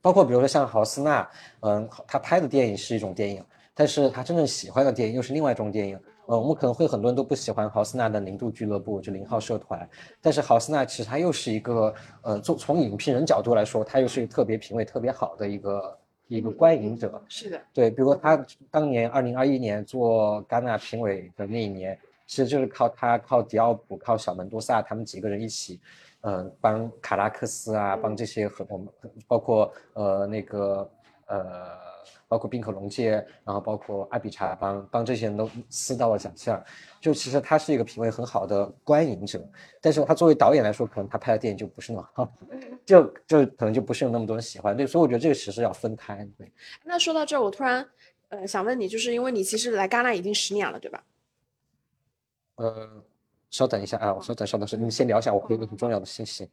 [0.00, 1.28] 包括比如说像豪斯纳，
[1.60, 3.44] 嗯，他拍的电影是一种电影，
[3.74, 5.98] 但是他真正喜欢的电影又是另外一种电影。
[6.26, 9.88] 呃，我们可能会很多人都不喜欢豪斯纳的零度俱乐部，就零号社团，
[10.20, 11.92] 但是豪斯纳其实他又是一个，
[12.22, 15.98] 呃，从从影评人角度来说，他又是一个特别品味特别好的一个。
[16.36, 25.80] 一个观影者是的，对，比如他当年二零二一年做戛纳评委的那一年，其实就是靠他、靠迪奥普、靠小门多萨他们几个人一起，
[26.22, 28.88] 嗯，帮卡拉克斯啊，帮这些和我们，
[29.26, 30.88] 包括呃那个
[31.26, 31.89] 呃。
[32.30, 33.10] 包括冰可龙界，
[33.44, 36.64] 然后包括阿比查帮帮这些人都撕到了奖项，
[37.00, 39.44] 就其实他是一个品味很好的观影者，
[39.80, 42.32] 但是他作为导演来说，可能他拍的电影就不是那么好，
[42.86, 46.24] 就就可能就不是有那么多人喜欢，对，所以我觉得这个其实要分开。
[46.38, 46.52] 对，
[46.84, 47.84] 那说到这儿，我突然
[48.28, 51.02] 呃想问你，就是因为你其实来戛纳已经十年了，对吧？
[52.54, 52.88] 呃，
[53.50, 56.48] 稍等一下啊，我稍等稍等，你们先聊一下，我有个很重要的信息。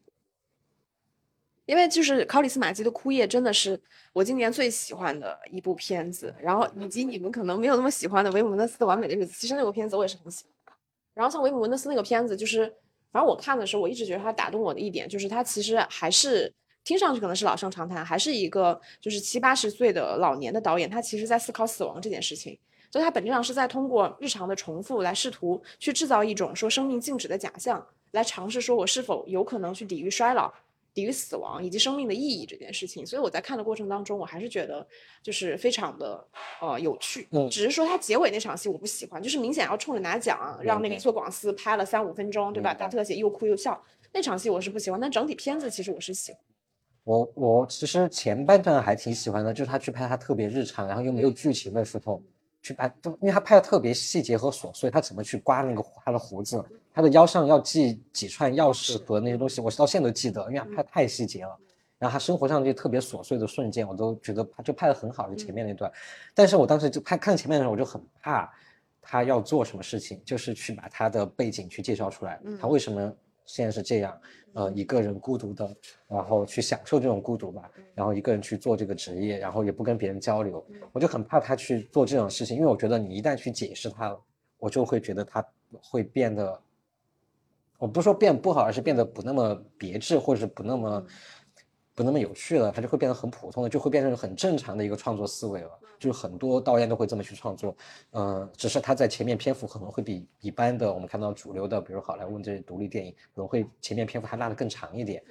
[1.67, 3.79] 因为就是考里斯马基的《枯叶》真的是
[4.13, 10.73] 我今年最喜欢的一部片子，然后以及你们可能没有那么喜欢的维姆文德斯的《完美的日子》，其实那部片子我也是很喜欢。
[11.13, 12.65] 然后像维姆文德斯那个片子，就是
[13.11, 16.51] 反正我看的时候，我一直觉得他打动我的一点，就是他其实还是
[16.85, 22.57] 听上去可能是老生常谈，还是一个就是七八十岁的老年的导演，他其实在思考死亡这件事情，
[22.89, 30.53] 所以他本质上是在通过日常的重复来试图去制造一种说生命静止的假象，来尝试说我是否有可能去抵御衰老。
[30.97, 34.83] 抵御死亡以及生命的意义这件事情，所以我在看的过程当中，我还是觉得
[35.21, 36.27] 就是非常的
[36.59, 37.27] 呃有趣。
[37.29, 42.73] 嗯，只是说他结尾那场戏我不喜欢，就是明显要冲着拿奖，让那个做广司拍了三五分钟，对吧？
[42.73, 43.79] 大特写又哭又笑，
[44.11, 44.99] 那场戏我是不喜欢。
[44.99, 46.41] 但整体片子其实我是喜欢。
[47.03, 52.23] 我我其实前半段还挺喜欢的，就是他去拍他特别日常，然后又没有剧情的时候。
[52.67, 61.57] 去拍，都因为他拍的特别细节和琐碎，他怎么去刮那个他的胡子，他的腰上要系几串钥匙和那些东西，我到现在都记得，因为他拍太细节了。
[61.99, 65.91] 然后他生活上就特别琐碎的瞬间，我都觉得就拍的很好，就前面那段。
[66.35, 68.53] 但是我当时就拍看前面的时候，我就很怕
[69.01, 73.11] 他要做什么事情，就是去把他的背景去介绍出来，他为什么
[73.47, 74.21] 现在是这样，
[74.53, 75.75] 呃，一个人孤独的，
[76.07, 84.15] 然后去享受这种孤独吧，然后一个人去做这个职业，然后也不跟别人交流，我就很怕他去做这种事情，因为我觉得你一旦去解释他，
[84.59, 85.43] 我就会觉得他
[85.81, 86.61] 会变得，
[87.79, 91.03] 我不是说变不好，而是变得不那么别致，或者是不那么。
[91.97, 95.79] 不那么有趣了，他就会变得很普通的，就会变成很正常的一个创作思维了。
[95.99, 97.75] 就是很多导演都会这么去创作，
[98.11, 105.23] 嗯，只是他在前面篇幅可能会比一般的我们看到主流的，比如好莱坞这些独立电影，可能会前面篇幅还拉得更长一点。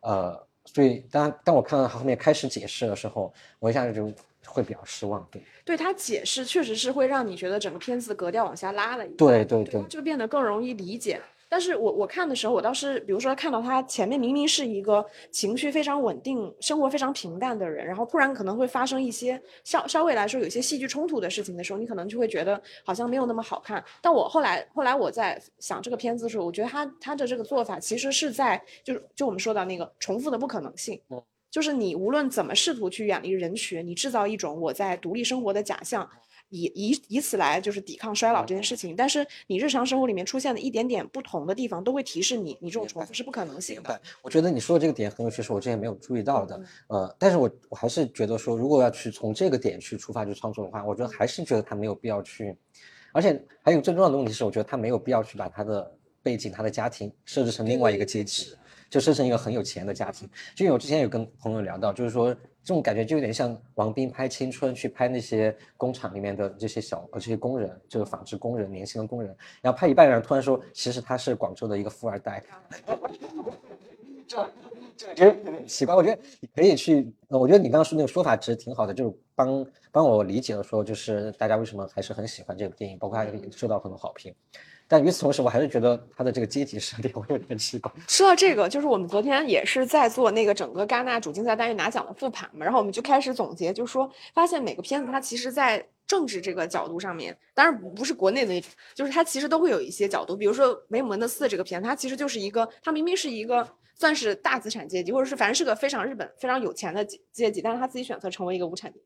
[0.00, 4.12] 呃，所以当当我看到他后面开始解释的时候，我一下子就
[4.46, 5.26] 会比较失望。
[5.30, 11.20] 对，对他解释确实是会让你觉得整个片子格调往下拉了一点，对对对，就变得更容易理解。
[11.50, 23.84] 但是我我看的时候，我倒是比如说看到他前面明明是一个情绪非常稳定、生活非常平淡的人，然后突然可能会发生一些稍稍微来说有一些戏剧冲突的事情的时候，你可能就会觉得好像没有那么好看。
[24.00, 31.00] 但我后来后来我在想这个片子的时候，我觉得他他的这个做法其实是在就是就我们说到那个重复的不可能性，
[31.50, 36.08] 就是你无论怎么试图去远离人群，你制造一种我在独立生活的假象。
[36.50, 44.00] 以以以此来就是抵抗衰老这件事情，但是你日常生活里面出现的一点点不同的地方，都会提示你，你这种重复是不可能性的。
[44.20, 46.60] 我觉得你说的这个点很有趣，是我之前没有注意到的。
[46.88, 52.56] 呃，但是我我还是觉得说，如果要去从这个点去出发去创作的话，我觉得还是觉得他没有必要去，
[53.12, 55.90] 而且还有最重要的问题是，我觉得他没有必要去把他的
[56.22, 58.54] 背景、他的家庭设置成另外一个阶级，
[58.90, 60.28] 就设成一个很有钱的家庭。
[60.54, 62.36] 就因为我之前有跟朋友聊到，就是说。
[62.62, 72.44] 这种感觉就有点像王斌拍青春，去拍那些工厂里面的这些小呃这些工人，就是纺织工人，年轻的工人，然后拍一半，人突然说，其实他是广州的一个富二代，
[74.28, 74.46] 这
[74.94, 75.94] 这觉得有点奇怪。
[75.94, 84.34] 我觉得你可以去，我觉得你刚刚说那个说法其实挺好的，就是帮帮我理解了说，就是大家为什么还是很喜欢这部电影，包括它也受到很多好评。
[84.92, 87.92] 但与此同时，我还是觉得他的这个阶级设定我有点奇怪。
[88.08, 98.60] 说到这个，就是我们昨天也是在做那个整个戛纳主竞赛单元拿奖的复盘嘛，然后我们就开始总结，就是说发现每个片子它其实，在政治这个角度上面，当然不是国内的，
[98.92, 100.36] 就是它其实都会有一些角度。
[100.36, 109.04] 比如说《梅姆恩的四》这个片子，它其实就是一个，它明明是一个算是大资产阶级，或者是反正是个非常日本非常有钱的阶级，但是他自己选择成为一个无产阶级。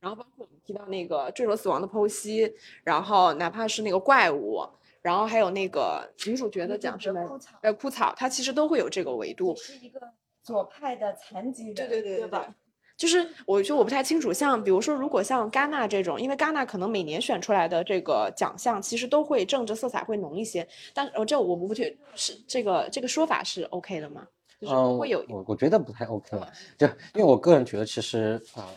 [0.00, 2.48] 然后包括我们提到那个《坠落死亡的剖析》，
[2.82, 4.60] 然后哪怕是那个怪物。
[5.02, 7.38] 然后还有那个女主角的讲什么？
[7.60, 9.54] 呃，枯草，它其实都会有这个维度。
[9.56, 10.00] 是一个
[10.42, 12.54] 左派的残疾人，对对对对吧？
[12.96, 20.66] 就是我觉得我不太清楚，像比如说，如果像戛纳这种，因为戛纳可能每年选出来的这个奖项，其实都会政治色彩会浓一些。
[20.94, 24.24] 但呃，这我不确是这个这个说法是 OK 的吗？
[24.60, 28.68] 就是，会有我我觉得不太 OK 了，就因为我个人觉得其实啊。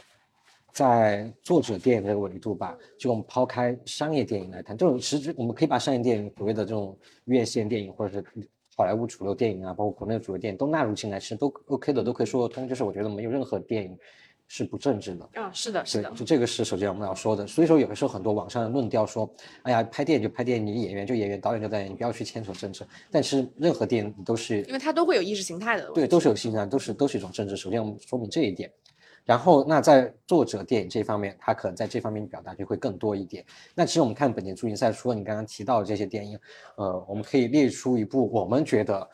[0.76, 8.26] 在作者电影这个维度吧，就我们抛开商业电影来谈，这种实质我们可以把商业电影所谓的这种院线电影或者是
[8.76, 12.68] 好莱坞主流电影啊，包括国内的主流电影都纳入进来，其实都 OK 的，都可以说得通。
[12.68, 13.98] 就是我觉得没有任何电影
[14.48, 17.48] 是不政治的啊，是的，是的，就这个是首先我们要说的。
[17.48, 22.86] 所以说有的时候很多网上的论调说，哎呀，拍电影就拍电影，你演员就演员，导演就导演，你不要去牵扯政治。
[23.10, 27.56] 但是任何电影都是，因为它都会有意识形态的，对，都是有意识形态，都是都是一种政治。
[27.56, 28.70] 首先我们说明这一点。
[29.26, 33.44] 然后，那在作者电影这方面，他可能在这方面表达就会更多一点。
[33.74, 36.40] 那其实我们看本届主竞赛，除了你刚刚提到的这些电影，
[36.76, 39.10] 呃，我们可以列出一部我们觉得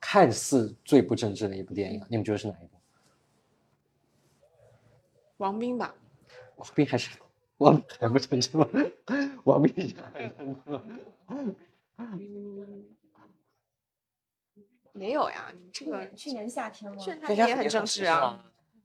[0.00, 2.76] 看似最不政治的一部电影，你们觉得是哪一部？
[5.36, 5.94] 王斌吧。
[6.56, 7.16] 王斌还是
[7.58, 8.66] 王还不政治吗？
[9.44, 10.30] 王斌还
[14.92, 16.98] 没有呀，这个去年夏天吗？
[16.98, 18.44] 去年也很正式啊。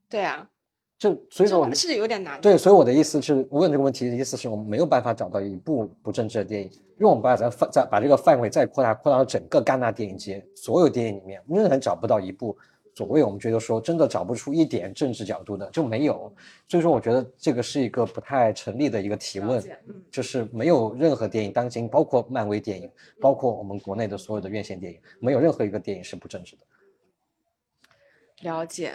[0.09, 0.49] 对啊，
[0.99, 2.41] 就所以说我是有点难。
[2.41, 12.57] 对，所以我的意思是，问这个问题的意思是我们没有办法找到一部不政治的电影，因为我们把咱范再把这个范围再扩大，扩大到整个戛纳电影节所有电影里面，仍然找不到一部
[12.95, 16.33] 所谓我们觉得说真的找不出一点政治角度的就没有。
[16.67, 19.63] 所以说，我觉得这个是一个不太成立的一个提问，
[20.09, 22.89] 就是没有任何电影，当今包括漫威电影，
[23.21, 26.63] 包括我们国内的所有的院线电影，没有任何一个电影是不政治的。
[28.41, 28.93] 了解。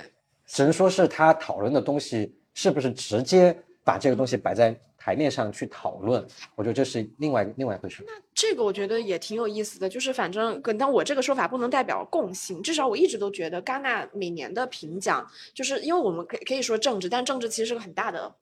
[0.53, 8.05] 只能说是他讨论的东西是不是直接把这个东西摆在台面上去讨论，我觉得这是另外另外一回事。
[8.07, 18.21] 那这个我觉得也挺有意思的，就是反正，但我这个说法不能代表共性，至少我一直都觉得戛纳每年的评奖，就是因为我们可可以说政治，但政治其实是个很大的。
[18.27, 18.33] 嗯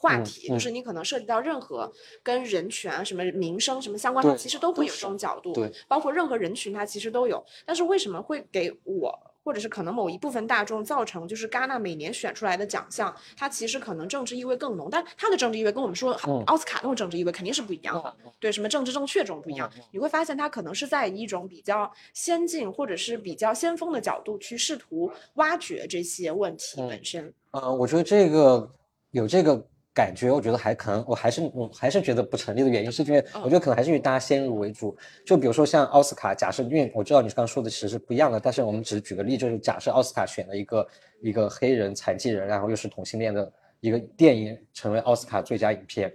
[0.00, 7.44] 话题，就嗯是你可能涉及到任何跟人权、什么民生什么相关，它其实都会有这种角度，对，包括任何人群它其实都有。
[7.66, 18.16] 但是为什么会给我或者是可能某一部分大众造成，就是戛纳每年选出来的奖项，它其实可能政治意味更浓，但它的政治意味跟我们说嗯奥斯卡那种政治意味肯定是不一样的。
[18.38, 27.32] 对，什么政治正确这种不一样，你会发现它可能是在一种比较先进或者是比较先锋的角度去试图挖掘这些问题嗯本身。
[27.52, 28.70] 呃，我觉得这个
[29.10, 29.66] 有这个
[30.00, 34.96] 感觉，我觉得还可能，我还是我还是觉得不成立的原因，是因为我觉得可能还是因为大家先入为主。
[35.26, 40.88] 就比如说像奥斯卡，假设因为我知道你刚刚说的其实是不一样的，但是我们只是举个例，就是假设奥斯卡选了一个
[41.20, 46.10] 一个黑人残疾人，然后又是同性恋的一个电影成为奥斯卡最佳影片，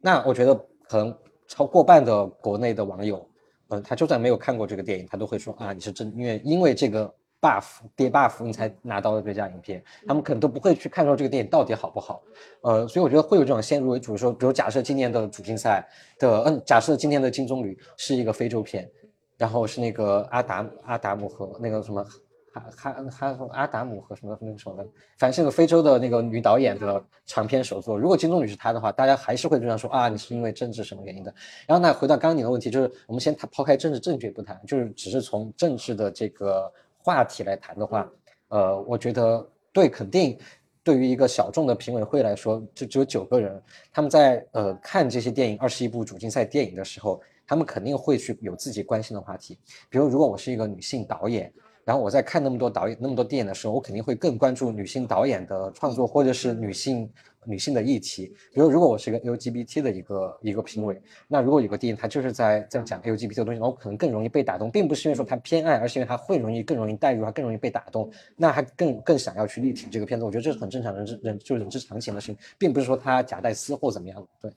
[0.00, 0.54] 那我觉得
[0.88, 3.28] 可能超过半的国内的网友，
[3.70, 12.22] 嗯、他就算没有看过这个电影，他都会说啊，你是真因为因为这个 buff 跌 buff 你才拿到了最佳影片，他们可能都不会去看说这个电影到底好不好，
[12.62, 15.86] 呃，所以我觉得会有这种先入为主，说比如假设今年的主竞赛
[16.18, 18.90] 的，嗯，假设今天的金棕榈是一个非洲片，
[19.36, 22.04] 然后是那个阿达阿达姆和那个什么。
[22.50, 27.96] 哈哈哈阿达姆和什么那个什么的，反正是个非洲的那个女导演的长篇首作。
[27.96, 31.32] 如果金棕榈是她的话，大家还是会这样说啊，你是因为政治什么原因的。
[31.68, 38.10] 然后呢，回到刚刚你的问题，就是我们先抛开政治正确不谈，就是只是从政治的这个话题来谈的话，
[38.48, 40.38] 呃，我觉得对，肯定
[40.82, 49.58] 对于一个小众的评委会来说，就只有九个人，他们在呃看这些电影二十一部主竞赛电影的时候，他们肯定会去有自己关心的话题。
[49.88, 51.52] 比如，如果我是一个女性导演。
[51.84, 57.10] 然后我在看那么多导演、那么多电影的时候，我肯定会更关注女性导演的创作，或者是女性
[57.48, 58.26] 女性的议题。
[58.52, 70.26] 比如，如果我是一个 LGBT 的一个一个评委，那如果有个电影它就是在在讲 LGBT 的东西，那我可能更容易被打动，并不是因为说它偏爱，而是因为它会容易更容易带入，它更容易被打动，那他更更想要去力挺这个片子。
[70.26, 74.28] 我觉得这是很正常人之人就是人之常情的事情，并不是说他夹带私货怎么样的。
[74.42, 74.52] 对。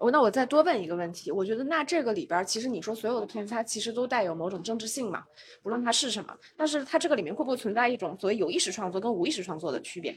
[0.00, 5.24] 我那我再多问一个问题，我觉得那这个里边，其实你说所有的片子，它其实都带有某种政治性嘛，
[5.60, 10.16] 不论它是什么，但是它这个里面会不会存在一种所谓有意识创作跟无意识创作的区别？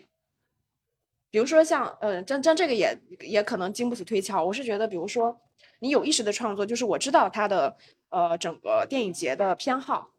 [1.32, 4.44] 比如说像呃，但但这个也也可能经不起推敲。
[4.44, 5.36] 我是觉得，比如说
[5.80, 7.76] 你有意识的创作，就是我知道他的
[8.10, 10.10] 呃整个电影节的偏好，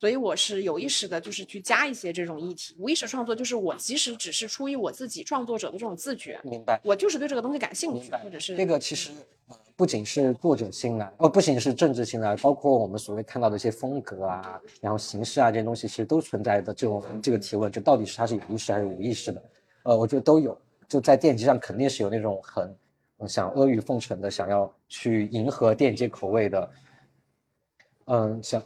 [0.00, 2.74] 所以我是有意识的，就是去加一些这种议题。
[2.78, 6.80] 无意识创作就是我即使只是出于我自己创作者的这种自觉，明白。
[6.82, 9.10] 我就是对这个东西感兴趣，或者是这个其实
[9.48, 19.42] 呃不仅是作者性来，哦，不仅是政治性来，包括我们所谓看到的一些风格啊，然后形式啊这些东西，其实都存在的这种这个提问，就到底是它是有意识还是无意识的？
[19.84, 20.56] 呃，我觉得都有。
[20.88, 22.76] 就在电影节上肯定是有那种很
[23.18, 26.70] 呃想阿谀奉承的，想要去迎合电影节口味的，
[28.06, 28.62] 嗯，想。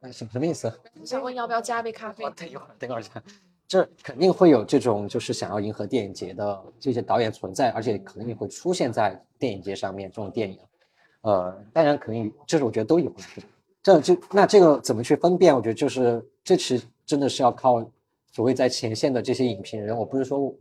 [0.00, 0.72] 哎，什什么意思？
[1.04, 2.24] 想问要不要加杯咖啡？
[2.30, 3.22] 等一会儿，等一会儿加。
[3.68, 10.58] 这肯定会有这种就是想要迎合电影节的这些导演存在，而且肯定会出现在电影节上面这种电影。
[11.20, 13.14] 呃，当然肯定，这是我觉得都有。
[13.82, 15.54] 这就那这个怎么去分辨？
[15.54, 17.88] 我觉得就是这其实真的是要靠
[18.32, 19.96] 所谓在前线的这些影评人。
[19.96, 20.52] 我不是说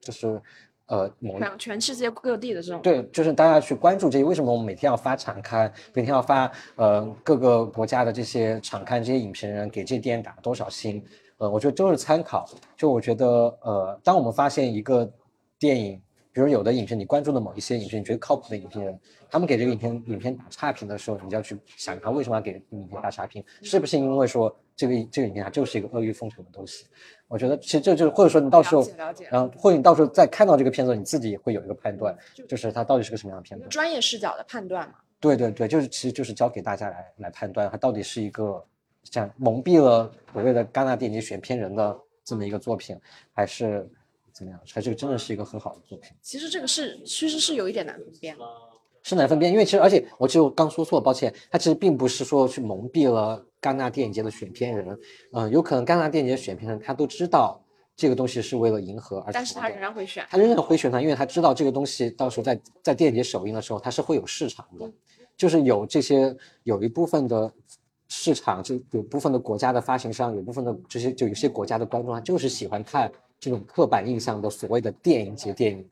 [0.00, 0.40] 就是
[0.86, 11.02] 呃某全全世界各地的这种对，就是大家去关注这些，为什么我们每天要发场刊，每天要发呃各个国家的这些场刊，这些影评人给这些电影打多少星？
[11.38, 12.46] 呃，我觉得都是参考。
[12.76, 13.26] 就我觉得
[13.62, 15.10] 呃，当我们发现一个
[15.58, 15.96] 电影，
[16.32, 18.98] 比如有的影片你关注的某一些影片，你觉得靠谱的影评人，
[19.30, 26.84] 他们给这个影片影片打差评的时候，你就要去想他为什么要给影片打差评，是不是因为说这个这个影片它就是一个阿谀奉承的东西？
[27.30, 32.12] 我觉得其实这就是或者说你到时候了解然后或者你到时候再看到这个片子，你自己也会有一个判断，
[32.48, 33.68] 就是它到底是个什么样的片子。
[33.68, 34.96] 专业视角的判断嘛。
[35.20, 38.60] 对对对，就是其实就是交给大家来来判断，它到底是一个
[39.04, 42.98] 像蒙蔽了所谓的戛纳电影节选片人的这么一个作品，
[43.32, 43.88] 还是
[44.32, 44.58] 怎么样？
[44.72, 46.10] 还是真的是一个很好的作品？
[46.20, 48.36] 其实这个是其实是有一点难分辨。
[49.02, 54.98] 是难分辨，因为其实而且我就刚说错了，抱歉，它其实并不是说去蒙蔽了戛纳电影节的选片人，
[55.32, 57.60] 嗯、有可能戛纳电影节选片人他都知道
[57.94, 60.24] 这个东西是为了迎合而但是他仍然会选。
[60.30, 64.90] 他仍然会选它，因为他知道这个东西到时候在在电影节首映的时候，它是会有市场的，
[65.36, 67.52] 就是有这些有一部分的
[68.08, 75.86] 市场，就有部分的国家的发行商，有部分的这些就有些国家的观众，他就是喜欢看这种刻板印象的所谓的电影节电影。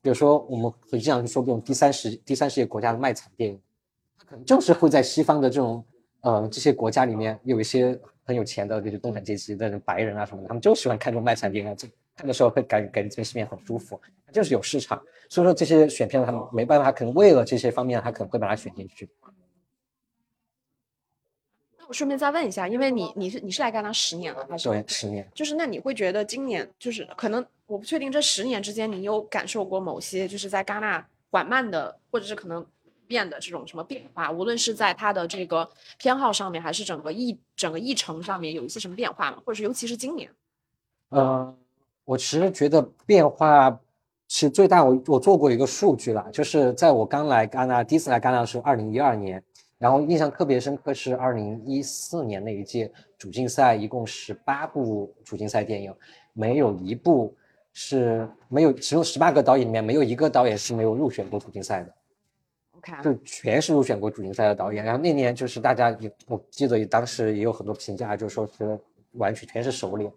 [0.00, 3.60] 比如说，我们会经常说这种第三世第三世界国家的卖惨电影，
[4.18, 5.84] 它可能就是会在西方的这种
[6.22, 14.00] 呃这些国家里面有一些很有钱的就是中产阶级的白人啊什么的，他们就喜欢看这种卖惨片啊，这看的时候会感感觉这边心里面很舒服，
[14.32, 15.02] 就是有市场。
[15.28, 19.08] 所以说这些选片他们没办法，他可能为了这些方面，他可能会把它选进去。
[21.78, 24.68] 那我顺便再问一下，因为你你是你是来戛纳十年了还是？
[24.68, 25.26] 对，十年。
[25.34, 32.64] 就是那你会觉得今年就是可能我不确定这十年之间你有感受过某些就是在戛纳缓慢的或者是可能
[33.12, 39.36] 变的这种什么变化，无论是在他的这个偏好上面，还是整个议整个议程上面有一些什么变化吗？
[39.44, 40.30] 或者是尤其是今年？
[41.10, 41.54] 嗯，
[42.06, 43.70] 我其实觉得变化
[44.26, 49.42] 其实最大，我我做过一个数据啦，就是在我刚来戛纳第一次来戛纳的时候，二零一二年。
[49.78, 55.92] 然后印象特别深刻是二零一四年那一届主竞赛，一共十八部主竞赛电影，
[56.32, 57.36] 没有一部
[57.72, 61.92] 是没有，只有十八个导演里面没有一个导演是没有入选过主竞赛的。
[63.02, 64.84] 就全是入选过主竞赛的导演。
[64.84, 68.78] 然后那年就是大家也，我记得当时也有很多评价，就说是
[69.12, 70.10] 完全全是熟脸。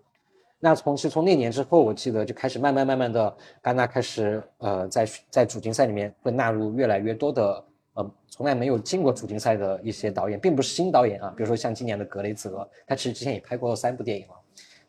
[0.59, 7.65] 那从其实从那年之后，我记得就开始慢慢慢慢的，戛纳开始呃在在主竞赛里面会纳入越来越多的。
[7.97, 11.33] 呃，从来没有进过主竞赛的一些导演，并不是新导演啊。
[11.37, 14.33] 比如说像今年的格雷泽，他其实之前也拍过三部电影了，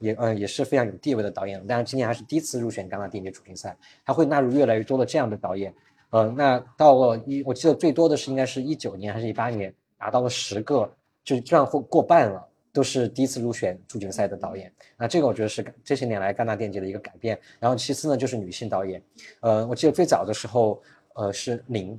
[0.01, 1.65] 也呃也是非常有地位的导演。
[1.69, 5.73] 但是今年还是第一次入选戛纳电影节主竞赛，他会纳入越来越多的这样的导演。
[6.11, 10.91] 呃，那到了一，我记得最多的是应该是一九年还是一八年，拿到了十个，
[11.25, 14.73] 就这样会过半了，都是第一次入选主竞赛的导演。
[14.97, 17.39] 那这个我觉得是这些年来戛纳电影节的一个改变。
[17.59, 19.03] 然后其次呢，就是女性导演。
[19.41, 20.83] 呃，我记得最早的时候，
[21.15, 21.99] 呃是零。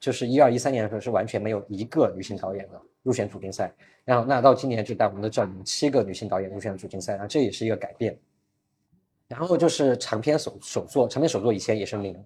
[0.00, 3.72] 就是一二一三年的时候是完全没有一个女性导演的入选主竞赛，
[4.04, 8.14] 然后那到今年就在我们的这里七个女性导演入选了主竞赛，然后这也是一个改变。
[9.28, 12.22] 然后就是长篇首首作，长篇首作以前也是零，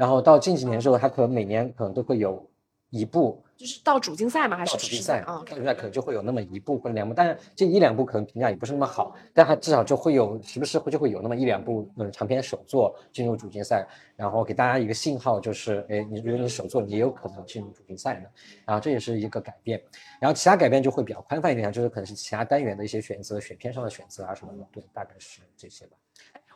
[0.00, 2.42] 然后到近几年之后，它可能每年可能都会有
[2.88, 3.44] 一部。
[3.54, 4.56] 就是到主竞赛吗？
[4.56, 5.26] 还是到主竞赛啊？
[5.26, 13.86] 到主竞赛可能就会有那么一部或者两部，但是这一两部可能评价也不是那么好，但它至少就会有时不时会就会有那么一两部嗯长篇首作进入主竞赛，
[14.16, 18.30] 然后给大家一个信号，就是哎，你如果你首作也有可能进入主竞赛的，
[18.64, 19.78] 然后这也是一个改变，
[20.18, 25.98] 然后其他改变就会比较宽泛一点，就是可能是其他单元的一些选择、选片上的选择啊什么的，对，大概是这些吧。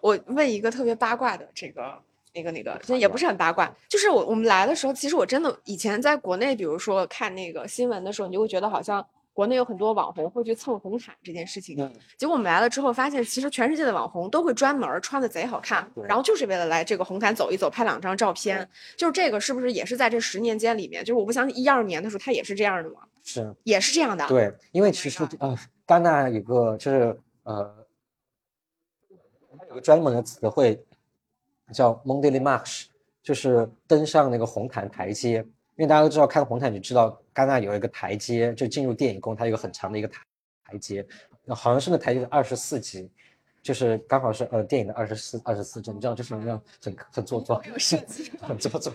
[0.00, 2.02] 我问一个特别八卦的这个。
[2.34, 11.76] 那个那个，其实也不是很八卦，就是我我们来的时候，其实我真的以前在国内，比如说看那个新闻的时候，你就会觉得好像国内有很多网红会去蹭红毯这件事情。
[12.16, 18.68] 结果我们来了之后，发现其实全世界的网红都会专门穿的贼好看，然后就是为了来这个红毯走一走，拍两张照片。
[18.96, 21.04] 就是这个是不是也是在这十年间里面？
[21.04, 23.00] 就是我不相信一二年的时候他也是这样的吗？
[23.22, 24.26] 是，也是这样的。
[24.28, 25.56] 对，因为其实呃，
[25.86, 27.74] 戛纳有个就是呃，
[29.68, 30.84] 有个专门的词汇
[31.72, 32.86] 叫 Monday March。
[33.22, 35.46] 就是登上那个红毯台阶，因
[35.76, 40.20] 为大家都知道看红毯就知道，戛纳有一个台阶，就进入电影宫，它有个很长的一个台
[40.62, 41.02] 台阶，
[41.48, 43.08] 好像是那台阶二十四级，
[43.62, 47.62] 就是刚好是呃电影的二十四二十四帧，你知道就是那样很很做作，
[48.42, 48.92] 很做作，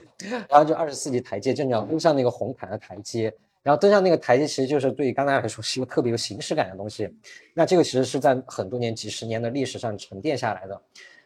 [0.47, 7.11] 然后就二十四级台阶，就你要登上那个红毯的台阶，然后登上那个台阶，其实就是对于戛纳来说是一个特别有形式感的东西，
[7.55, 10.79] 那这个其实是在很多年几十年的历史上沉淀下来的。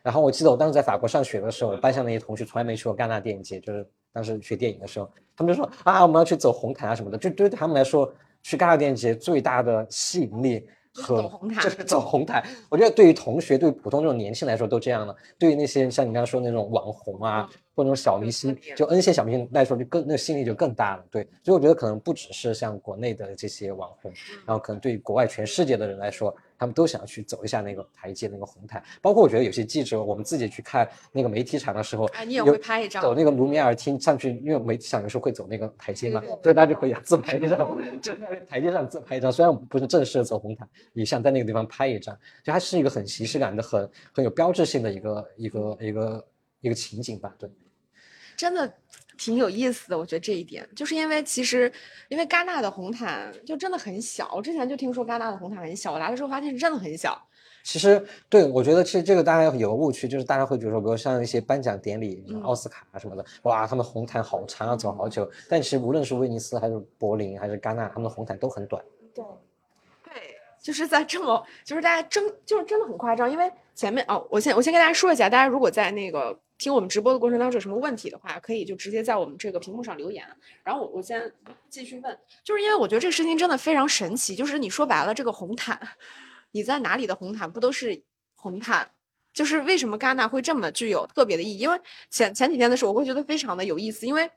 [0.03, 11.21] 然后我记得我当时在法国上学的时候，我班上那些同学从来没去过戛纳电影节，就是当时学电影的时候，他们就说啊，我们要去走红毯啊什么的，就对他们来说，去戛纳电影节最大的吸引力和
[11.61, 12.43] 就是走红毯。
[12.69, 17.49] 我觉得对于同学，对于普通这种年轻来说都这样了，对于那些像你刚刚说那种网红啊。
[17.75, 21.05] 或者种小明星，就 N 线小明星来说，就更那个吸引力就更大了。
[21.09, 24.11] 对，所以我觉得可能不只是像国内的这些网红，
[24.45, 28.83] 然后可能对国外全世界的人来说，他们都想要去走一下那个台阶、那个红毯。
[29.01, 37.57] 包括我觉得有些记者，我们自己去看那个媒体场的时候，哎，你也会拍一张，走那个卢米尔厅上去，因为媒体场有时候会走那个台阶嘛，所以大家就可以自拍一张，
[37.99, 39.31] 就在台阶上自拍一张。
[39.31, 46.27] 虽然不是正式的走红毯，也想在那个地方拍一张，就它是一个很形式感的、很很有标志性的一个一个一个
[46.61, 47.49] 一个情景吧，对。
[48.43, 48.69] 真的
[49.17, 51.71] 挺有意思的，我觉得这一点，就是因为其实，
[52.09, 54.33] 因为戛纳的红毯就真的很小。
[54.35, 57.17] 我之前就听说戛纳的红毯很小，我来的时候发现是真的很小。
[57.63, 65.31] 其实，对我觉得其实这个大家有个误区，就是大家会觉得说，比如像一些颁奖典礼，奥斯卡什么的，哇，他们红毯好长，啊走好久。
[65.47, 68.83] 但其实无论是威尼斯还是柏林还是戛纳，他们的红毯都很短。
[69.15, 69.23] 对，
[70.03, 70.13] 对，
[70.61, 73.31] 就是在这么，就是大家真，就是真的很夸张。
[73.31, 76.37] 因为前面哦，我先我先跟大家说一下，大家如果在那个。
[76.63, 80.25] 听我们直播的过程当中有什么问题的话，可以就直接在我们这个屏幕上留言。
[80.63, 81.29] 然后我我先
[81.69, 84.33] 继续问，就是因为我觉得这个事情真的非常神奇。
[84.33, 85.77] 就是你说白了，这个红毯，
[86.51, 88.01] 你在哪里的红毯不都是
[88.35, 88.89] 红毯？
[89.33, 91.57] 就是为什么戛纳会这么具有特别的意义？
[91.57, 91.77] 因为
[92.09, 94.31] 前前几天的时候，我会觉得非常的有意思，因为。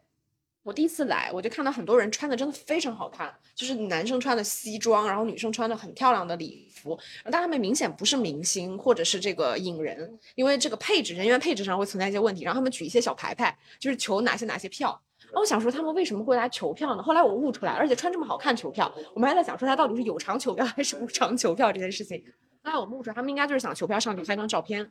[0.67, 17.03] 我第一次来，我就看到很多人穿的真的非常好看，就是男生穿的西装，然后女生穿的很漂亮的礼服，但他们明显不是明星或者是这个影人，因为这个配置人员配置上会存在一些问题，然后他们举一些小牌牌，就是求哪些哪些票，然后我想说他们为什么会来求票呢？
[17.05, 22.21] 后来我悟出来，而且穿这么好看求票，我们还在想说他到底是有偿求票还是无偿求票这件事情。
[22.65, 24.91] 后来我悟出来，他们应该就是想求票上去拍张照片，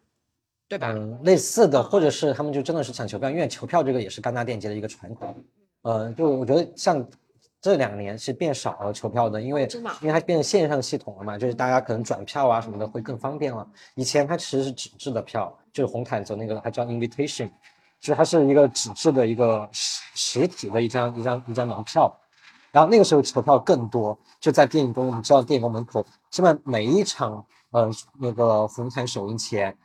[0.69, 0.93] 对吧？
[0.95, 5.35] 嗯，类似的，或者是他们就真的是抢球票，因为球票这个也是戛纳电影节的一个传统。
[5.85, 7.07] 呃，就我觉得像
[7.61, 9.67] 这两年是变少了球票的，因为
[10.01, 13.67] 因为它变成线上系统了嘛，就是大家可能转票啊什么的会更方便了。
[13.93, 17.47] 以前它其实是纸质的票，就是红毯走那个，它叫 invitation，
[17.99, 22.11] 就是它是一个纸质的一个实实体的一张一张一张门票。
[22.71, 29.77] 然后那个时候球票更多，就在电影宫，我们知道电影宫门口，基本每一场呃那个红毯首映前，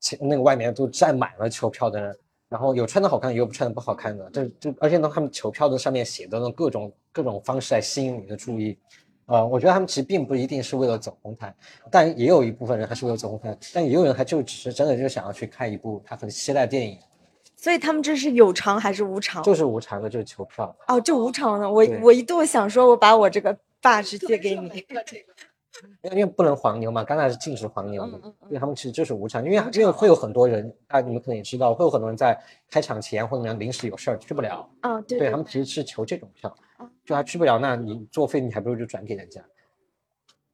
[0.00, 2.16] 前那个外面都站满了球票的人。
[2.54, 8.78] 然后有穿的好看，也有不穿的不好看的，这这，而且呢，他们球票的上面写的那各种各种方式来吸引你的注意，
[9.26, 11.52] 呃，我觉得他们其实并不一定是为了走红毯，
[11.90, 16.96] 但也有一部分人还是为了走红毯，但也有人还就只是真的就想要去看一部他很期待电影，
[17.56, 19.42] 所以他们这是有偿还是无偿？
[19.42, 20.72] 就是无偿的，就是球票。
[20.86, 21.68] 哦，就无偿的。
[21.68, 23.52] 我我一度想说，我把我这个
[23.82, 24.86] badge 借给你。
[26.02, 32.38] 因为因为不能黄牛嘛，戛纳是禁止黄牛的嗯嗯，所以他们其实就是无偿，因为因为会有很多人，啊，你们可能也知道，会有很多人在
[32.70, 39.40] 开场前或者怎么样临时有事儿去不了，啊，对对他们其实是求这种票哦，就他去不了，那你作废，你还不如就转给人家。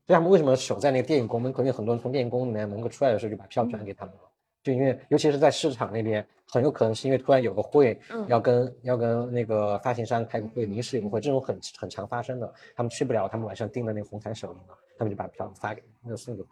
[0.06, 1.60] 所以他们为什么守在那个电影宫门口？
[1.62, 4.20] 因为很多人从电影宫里面门口出来的时候就把票转给他们了。
[4.62, 12.52] 就因为尤其是在市场那边，很有可能是因为突然有个会嗯要跟要跟那个发行商开个会，临时有个会，这种很很常发生的。
[12.74, 16.44] 他们去不了，他们晚上订的那个红毯首映嘛，他们就把票发给那个送给。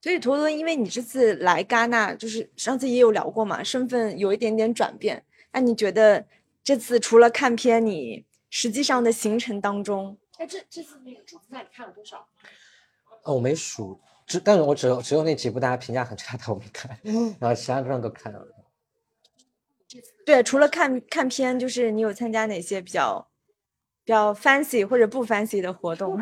[0.00, 5.24] 所以陀螺，因为你这次来戛纳，就是上次也有聊过嘛，身份有一点点转变。
[5.50, 6.24] 那你觉得
[6.62, 12.28] 这次除了看片，你实际上的行程当中，哎，这这次那个主赛你看了多少？
[13.24, 16.96] 哦，我没数，只但是我只有只有那几部大家评价很差的我没看，
[17.40, 18.46] 然后其他地方都看了。
[20.24, 23.28] 对，除了看看片，就是你有参加哪些比较
[24.06, 26.16] 比较 fancy 或者不 fancy 的活动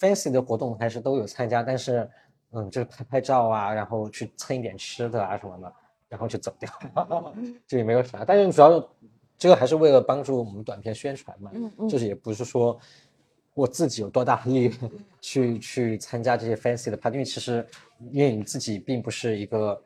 [0.00, 2.10] ？fancy 的活动还是都有参加，但是
[2.50, 5.72] 嗯，就是拍拍照啊，然后去蹭一点吃的啊什么的，
[6.08, 6.68] 然后就走掉，
[7.64, 8.24] 这也没有啥。
[8.24, 8.90] 但是主要
[9.38, 12.76] 这个还是为了帮助我们短片宣传嘛，嗯嗯就是也不是说
[13.54, 14.74] 我自己有多大力
[15.22, 17.64] 去去参加这些 fancy 的 party，因为其实
[18.10, 19.80] 因为你自己并不是一个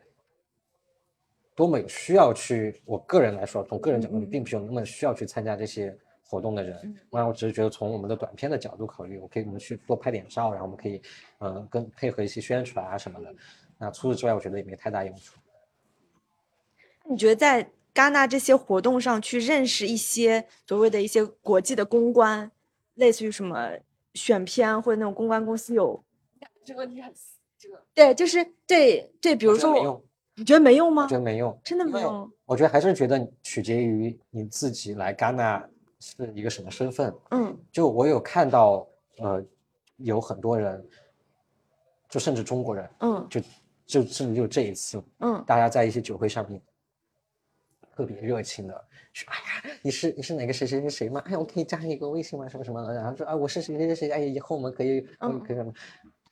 [1.53, 5.95] 多么有需要去，我个人来说，从个人角度，你并不是有那么需要去参加这些
[6.29, 6.95] 活动的人。
[7.09, 11.01] 那我只是觉得从我们的短片的角度考虑，我可以我们去多拍点照，然后我们可以
[11.39, 13.33] 嗯、呃跟配合一些宣传啊什么的。
[13.77, 15.35] 那除此之外，我觉得也没太大用处。
[17.05, 22.51] 你觉得在戛纳这些活动上去认识一些所谓的一些国际的公关，
[22.93, 23.71] 类似于什么
[24.13, 26.03] 选片或者那种公关公司有？
[26.63, 27.11] 这个问题很
[27.57, 30.03] 这个对，就是对对，比如说
[30.35, 31.15] 你觉得没用吗我觉？
[31.15, 32.31] 得没用，真的没用？
[32.45, 35.67] 我觉得还是觉得取决于你自己来戛纳
[35.99, 37.13] 是一个什么身份。
[37.31, 38.87] 嗯就我有看到，
[39.17, 39.43] 呃，
[39.97, 40.85] 有很多人，
[42.09, 43.41] 就甚至中国人，嗯就
[43.85, 46.61] 就甚至就这一次，嗯大家在一些酒会上面
[47.95, 48.73] 特别热情的
[49.11, 51.21] 说：“哎呀，你是你是哪个谁谁谁谁吗？
[51.25, 52.47] 哎呀，我可以加你一个微信吗？
[52.47, 55.73] 什么什么的。”然后说：“啊，我是谁谁谁谁，哎，以后我们可以可以嗯可以什么。”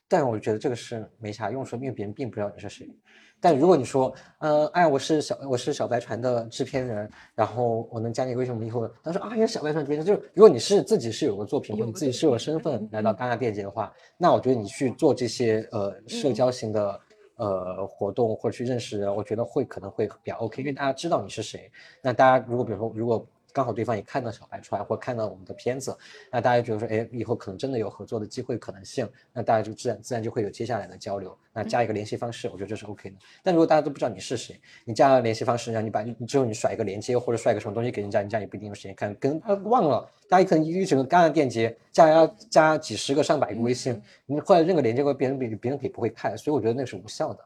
[0.08, 2.88] 但我觉得这个是没啥用处，因为别人并不知道你是谁。
[3.40, 17.00] 但如果你说，呃，哎，我是小我是小白船的制片人，然后我能加你微信，我们以后他说啊，你是小白船制片人，就是如果你是自己是有个作品，或者你自己是有个身份来到戛纳电影节的话，那我觉得你去做这些呃社交型的
[17.36, 21.70] 呃活动或者去认识人，我觉得会可能会比较 OK，因为大家知道你是谁。
[22.02, 23.24] 那大家如果比如说如果
[23.58, 25.98] 刚好对方也看到小白出来或看到我们的片子，
[26.30, 31.36] 那大家觉得说，哎，以后可能真的有合作的机会可能性，那大家就自然自然就会有接下来的交流。
[31.52, 33.16] 那加一个联系方式，我觉得这是 OK 的。
[33.42, 40.08] 但如果大家都不知道你是谁，你加了联系方式，然后你把你之后你甩一个链接或者甩个什么东西给人家，人家也不一定有时间看，跟他忘了。
[40.28, 47.44] 大家可能一整个干了链接加要加几十个上百个微信，你后来任何链接给别人，别别人也不会看，所以我觉得那是无效的。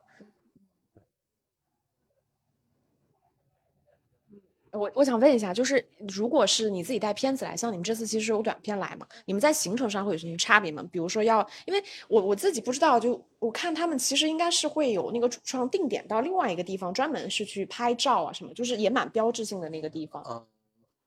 [4.72, 10.82] 我我想问一下，就是如果是你自己带片子来，像你们这次其实有短片来嘛，你们在行程上会有什么差别吗？
[10.90, 20.46] 比如说要，因为我我自己不知道，就我看他们其实应该是会有那个主创定点到另外一个地方，专门是去拍照啊什么，就是也蛮标志性的那个地方。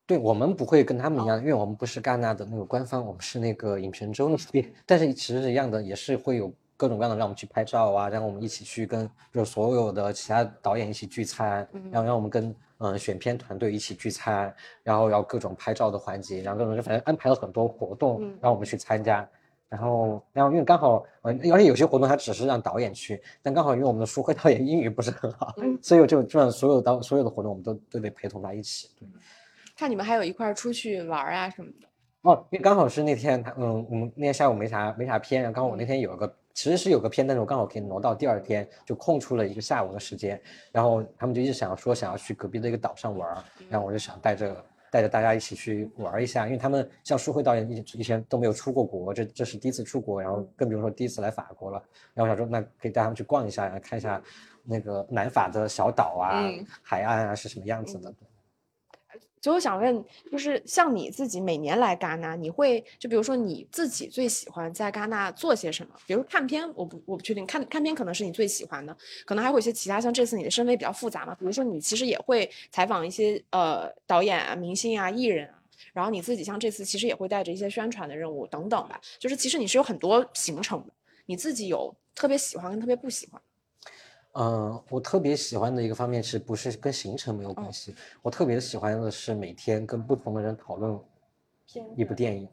[0.07, 12.45] 对我们不会跟他们一样，因为我们不是戛纳的那个官方，我们是那个影评周那边，但是其实是一样的，也是会有各种各样的让我们去拍照啊，让我们一起去跟就是所有的其他导演一起聚餐，然后让我们跟
[12.79, 14.53] 嗯、呃选片团队一起聚餐，
[14.83, 19.27] 然后要各种拍照的环节，然后各种就反正安排了很多活动，让我们去参加。
[19.67, 28.89] 然后，然后因为刚好，嗯，而且有些活动它只是让导演去，但刚好因为我们的书会导演英语不是很好，所以我就基本上所有导所有的活动我们都都得陪同他一起。
[28.97, 29.07] 对，
[29.75, 31.87] 看你们还有一块儿出去玩儿啊什么的。
[32.21, 40.41] 哦，因为刚好是那天他，嗯，我们那天下午没啥没啥片，然后刚好我那天有一个其实是有个片，但是我刚好可以挪到第二天，就空出了一个下午的时间，
[40.71, 51.83] 然后他们就一直想说想要去隔壁的一个岛上玩儿，然后我就想带着带着大家一起去玩儿一下，因为他们像舒慧导演以以前都没有出过国，这这是第一次出国，然后更比如说第一次来法国了，
[52.13, 54.21] 然后我想说那可以带他们去逛一下，然后看一下
[54.63, 56.65] 那个南法的小岛啊、嗯。
[56.81, 58.13] 海岸啊是什么样子的。
[59.45, 65.93] 所以我想问，就是像你自己每年来戛纳，你会就比如说你自己最喜欢在戛纳做些什么？
[66.07, 75.61] 比如看片，我不我不确定，看看片可能是你最喜欢的，可能还会有一些其他，像这次你的身份比较复杂嘛，比如说你其实也会采访一些呃导演啊、明星啊、艺人啊。
[75.93, 80.93] 然后你自己像这次其实也会带着一些宣传的任务等等吧，就是其实你是有很多行程的，
[81.27, 83.39] 你自己有特别喜欢跟特别不喜欢。
[84.37, 87.95] 嗯，我特别喜欢的一个方面是不是跟行程没有嗯关系？
[88.21, 90.99] 我特别喜欢的是每天跟不同的人讨论
[91.95, 92.47] 一部电影，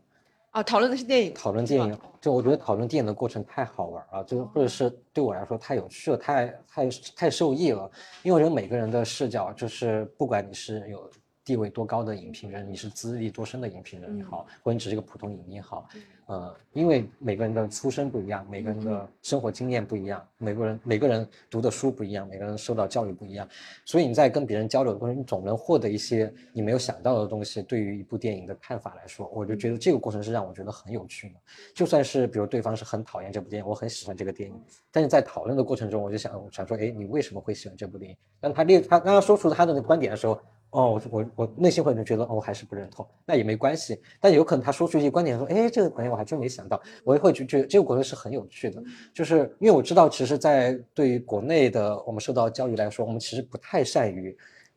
[0.52, 7.90] 啊，讨论的是电影，讨论电影，就我觉得讨论电影的过程太好玩了，就或者是对我来说太有趣了，太太太受益了。
[8.22, 11.10] 因为我觉得每个人的视角，就是不管你是有
[11.44, 15.88] 地位多高的影评人，你是资历多深的影评人也好，或者你只是一个普通影迷也好，
[16.26, 23.48] 呃，因为每个人的出身不一样，每个人的生活经验不一样，每个人每个人读的书不一样，每个人受到教育不一样，
[23.84, 27.60] 所以你在跟别人交流的过程中，你总能获得一些你没有想到的东西。
[27.62, 31.34] 对于一部电影的看法来说，我就觉得这个过程是让我觉得很有趣的。
[31.74, 34.62] 就算是比如对方是很讨厌这部电影，我很喜欢这个电影，
[34.92, 38.16] 但是在讨论的过程中，我就想我想说，哎，你为什么会喜欢这部电影？
[38.40, 40.40] 当他列他刚刚说出他的那个观点的时候，
[40.72, 44.00] 哦，我我我内心会觉得，哦，我还是不认同，那也没关系。
[44.18, 54.34] 但有可能他说出一些观点说，哎，这个观点我还真没想到，我也会觉觉得这个过程是很有趣的，就是因为我知道，其实，在对于国内的我们受到教育来说，我们其实不太善于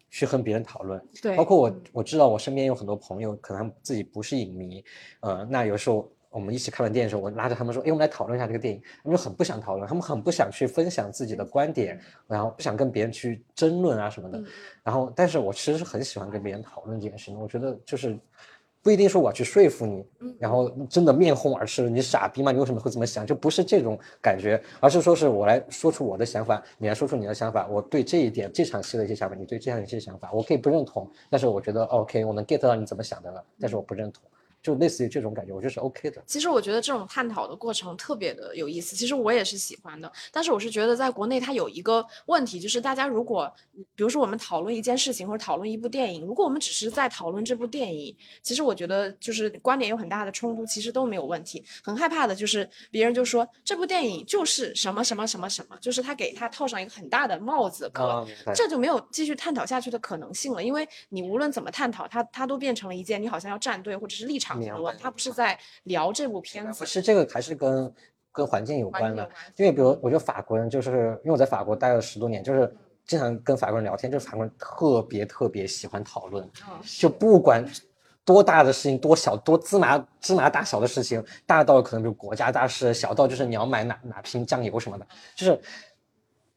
[0.10, 1.02] 去和别人讨论。
[1.22, 4.84] 对，包括我，我知道我身边有很多朋友，可能自己不是影迷，
[5.22, 14.38] 呃，那有时候我们一起看完电影的时候，我拉着他们说，哎，我们来讨论一下这个电影，他们就很不想讨论，他们很不想去分享自己的观点，然后不想跟别人去争论啊什么的。
[14.38, 14.46] 嗯
[14.84, 18.18] 然后，但是我其实是很喜欢跟别人讨论这件事情，我觉得就是。
[18.84, 22.52] 不一定说我要去说服你，嗯然后真的面红耳赤，你傻逼吗？
[22.52, 23.26] 你为什么会这么想？
[23.26, 34.22] 就不是这种感觉，而是说是我来说出我的想法，你来说出你的想法，我对这一点这场戏的一些想法，你对这样一些想法，我可以不认同，但是我觉得 OK，我能 get 到你怎么想的了，但是我不认同，
[34.66, 36.24] 就类似于这种感觉，我觉得是 OK 的。
[36.26, 40.12] 其实我觉得这种探讨的过程特别的有意思，其实我也是喜欢的。
[40.32, 43.54] 但是我是觉得在国内它有一个问题，就是大家如果
[43.94, 51.64] 比如说我们讨论一件事情或者讨论一部电影，如果我们只是在讨论这部电影，其实我觉得就是观点有很大的冲突，其实都没有问题。
[51.84, 66.92] 很害怕的就是别人就说这部电影就是什么什么什么什么，就是他给他套上一个很大的帽子壳，啊，明白这就没有继续探讨下去的可能性了，因为你无论怎么探讨，它它都变成了一件你好像要站队或者是立场明评论白，它不是在聊这部片子其。
[66.92, 67.94] 实这个还是跟
[68.32, 72.74] 跟环境有关的因为比如我觉得法国人就是因为我在法国待了十多年，就是
[73.06, 77.66] 经常跟法国人聊天，就是法国人特别特别喜欢讨论，嗯就不管
[78.26, 85.60] 多大的事情，多小多芝麻芝麻大小的事情，大到可能比如国家大事，小到就是你要买哪哪瓶酱油什么的，就是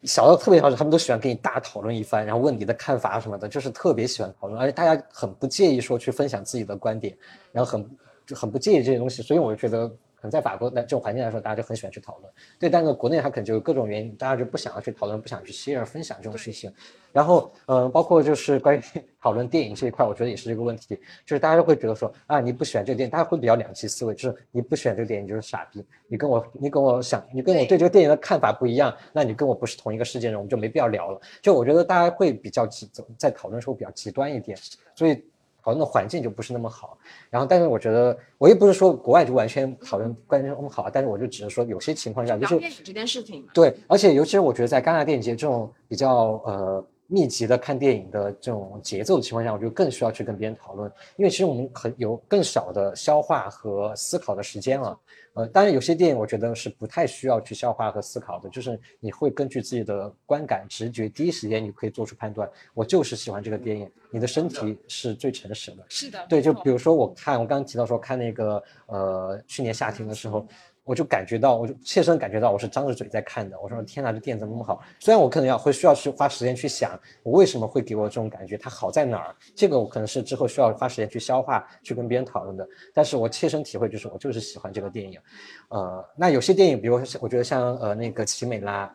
[0.04, 7.16] 小到特别小，他们都喜欢跟你大讨论一番，然后问你的看法什么的，就是特别喜欢讨论，而且大家很不介意说去分享自己的观点，
[7.52, 7.90] 然后很
[8.34, 9.90] 很不介意这些东西，所以我就觉得。
[10.20, 12.32] 可能在法国的这种环境来说，大家就很喜欢去讨论。
[12.58, 16.72] 对，但是国内它可能就有各种原因，大家就不想要去讨论，不想去 share 分享这种事情。
[17.12, 18.80] 然后，嗯、包括就是关于
[19.22, 31.20] 讨论电影这一块，我觉得也是这个问题，就是大家都会觉得说啊，你不喜欢这个电影，大家会比较两极思维，就是你不喜欢这个电影你就是傻逼，你跟我你跟我想，你跟我对这个电影的看法不一样，那你跟我不是同一个世界人，我们就没必要聊了。
[31.40, 34.56] 就我觉得大家会比较极在讨论的时候比较极端一点，
[34.94, 35.24] 所以
[35.68, 36.96] 讨论的环境就不是那么好。
[37.28, 54.98] 然后，但是我觉得我也不是说国外就完全讨论观众那么好，但是我就只是说有些情况下就是电影这件事情，对，而且尤其是我觉得在戛纳电影节这种比较呃密集的看电影的这种节奏的情况下，我就更需要去跟别人讨论，因为其实我们很有更少的消化和思考的时间了。
[55.38, 63.88] 呃，当然有些电影我觉得是不太需要去消化和思考的，就是你会根据自己的观感、直觉，第一时间你可以做出判断，我就是喜欢这个电影。
[64.10, 65.86] 你的身体是最诚实的。
[65.88, 70.44] 是的，对，就比如说我看，我刚刚提到说看那个呃去年夏天的时候，
[70.88, 73.60] 我就感觉到，我就切身感觉到，我是张着嘴在看的。
[73.60, 74.82] 我说天哪，这电影怎么那么好？
[74.98, 79.36] 虽然我可能要会需要去花时间去想，我为什么会给我这种感觉，它好在哪儿？
[79.54, 82.66] 这个我可能是之后需要花时间去消化，去跟别人讨论的。
[82.94, 85.20] 但是我切身体会就是，我就是喜欢这个电影。
[85.68, 88.90] 呃，那有些电影，比如我觉得像呃那个奇美拉，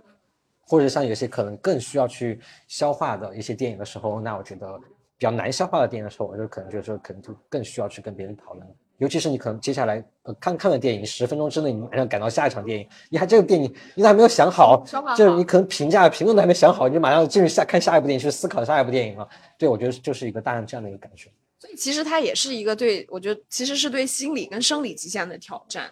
[0.65, 4.79] 或者像有些可能更需要去消化的一些电影的时候，那我觉得
[5.15, 8.67] 比较难消化的电影的时候，我就可能就是，可能就更需要去跟别人讨论。
[9.03, 14.81] 尤其是你可能接下来呃看看了电影，十分钟之内你马上赶到下一场电影，你还这个电影你都还没有想好，
[15.17, 19.27] 就是你可能评价评论都还没想好，你就马上进入下看下一部电影去思考下一部电影了。
[19.57, 21.29] 对我觉得就是一个大量这样的一个感觉。
[21.59, 25.91] 所以其实它也是一个对我觉得其实是对心理跟生理极限的挑战。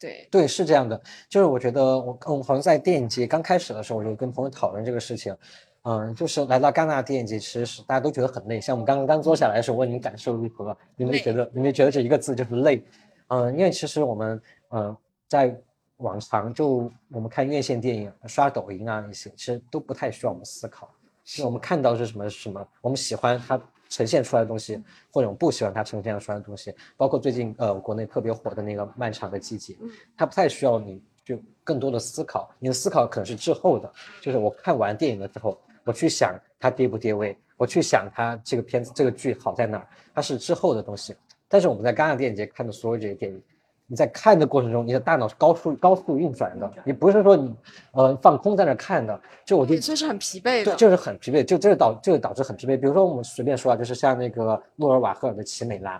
[0.00, 5.36] 对对是这样的，就是我觉得我我好像在电影节刚开始的时候，我就跟朋友讨论这个事情。
[5.84, 8.60] 嗯，就是来到戛纳电影节，其实是大家都觉得很累。
[8.60, 12.84] 像我们刚刚刚坐下来的时候，问你们感受如何，你们觉得你们觉得这一个字就是累？
[13.26, 15.60] 嗯，因为其实我们嗯在
[15.96, 20.88] 往常就我们看院线电影、刷抖音啊那些，其实都不太需要我们思考，
[21.24, 24.80] 是我们看到是什么什么，我们喜欢它呈现出来的东西，
[25.12, 26.72] 或者我们不喜欢它呈现出来的东西。
[26.96, 29.74] 包括最近呃国内特别火的那个《漫长的季节》，
[30.16, 35.60] 它不太需要你就更多的思考，你的思考可能是滞后的，就是我看完电影了之后。
[35.84, 41.14] 我去想它跌不跌位，我去想它这个片子这个剧好在哪儿，它是之后的东西。
[41.48, 43.42] 但是我们在戛纳电影节看的所有这些电影，
[43.86, 47.54] 你在看的过程中，你的大脑是高速高速运转的，你不是说你
[47.92, 49.20] 呃放空在那看的。
[49.44, 52.78] 就我就这是很疲惫的，对，就是很疲惫，就这个导就导致很疲惫。
[52.78, 55.98] 比如说我们随便说啊，就是像那个诺尔瓦赫尔的《奇美拉》，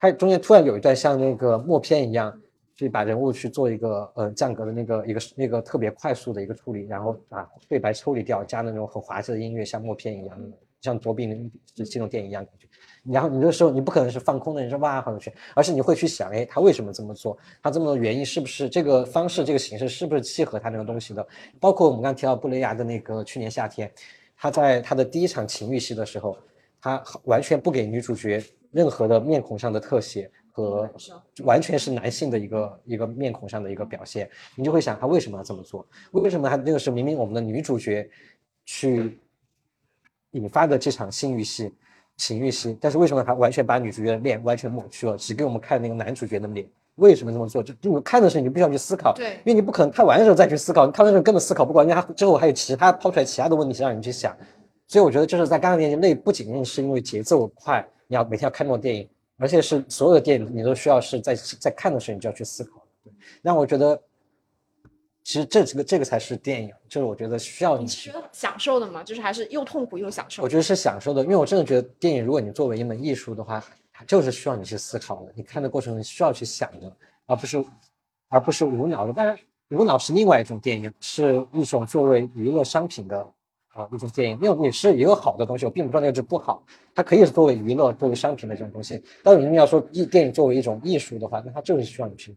[0.00, 2.36] 它中间突然有一段像那个默片一样。
[2.76, 10.52] 去把人物去做一个呃降格的那个一个那个特别快速的一个处理，然后把对白抽离掉，加那种很滑稽的音乐，像默片一样，
[10.82, 12.66] 像卓别林这种电影一样感觉。
[13.10, 17.38] 然后你这时候你不可能是放空的，你说哇好有趣，而是你会去想，哎，他为什么这么做？
[17.62, 21.26] 他这么多原因是不是这个方式、这个形式是不是契合他那个东西的？
[21.58, 23.90] 包括我们刚提到布雷亚的那个去年夏天，
[24.36, 26.36] 他在他的第一场情欲戏的时候，
[26.80, 30.30] 他完全不给女主角任何的面孔上的特写。
[30.56, 30.90] 和
[31.44, 35.86] 完全是男性的一个一个面孔上的一个表现，你就会想他为什么要这么做？
[36.12, 38.08] 为什么他那个时候明明我们的女主角
[38.64, 39.18] 去
[40.30, 41.74] 引发的这场性欲戏、
[42.16, 46.66] 情欲戏，但是为什么他完全把女主角的脸完全抹去了，只给我们看那个男主角的脸？
[46.94, 47.62] 为什么这么做？
[47.62, 54.34] 就你看的时候，你就必须要去思考，对，因为你不可能看完的时候再去思考，你看的时候根本思考不过，因为他之后还有其他抛出来其他的问题让你去想。
[54.88, 59.06] 所以我觉得就是在刚刚电影累，不仅仅是因为节奏快，你要每天要看那种电影。
[59.38, 62.82] 而且是所有的电影，你都需要是在在看的时候，你就要去思考。
[63.04, 63.12] 对，
[63.42, 64.00] 那我觉得，
[65.22, 70.42] 其实这这个这个才是电影，就是我觉得需要你需要享受的嘛，就是还是又痛苦又享受。
[70.42, 73.62] 我觉得是享受的，因为我真的觉得电影，如果你作为一门艺术的话，
[73.92, 75.32] 它就是需要你去思考的。
[75.34, 76.90] 你看的过程中需要去想的，
[77.26, 77.64] 而不是
[78.28, 79.12] 而不是无脑的。
[79.12, 79.38] 当然，
[79.70, 83.26] 无脑是另外一种电影，是一种作为娱乐商品的。
[83.76, 86.64] 啊，一种电影，因为你是一个好的东西，我并不说那个是不好，
[86.94, 89.02] 它可以是作为娱乐、作为商品的这种东西。
[89.22, 92.34] 但是你要说艺电影作为一种艺术的话，那它就是需要你去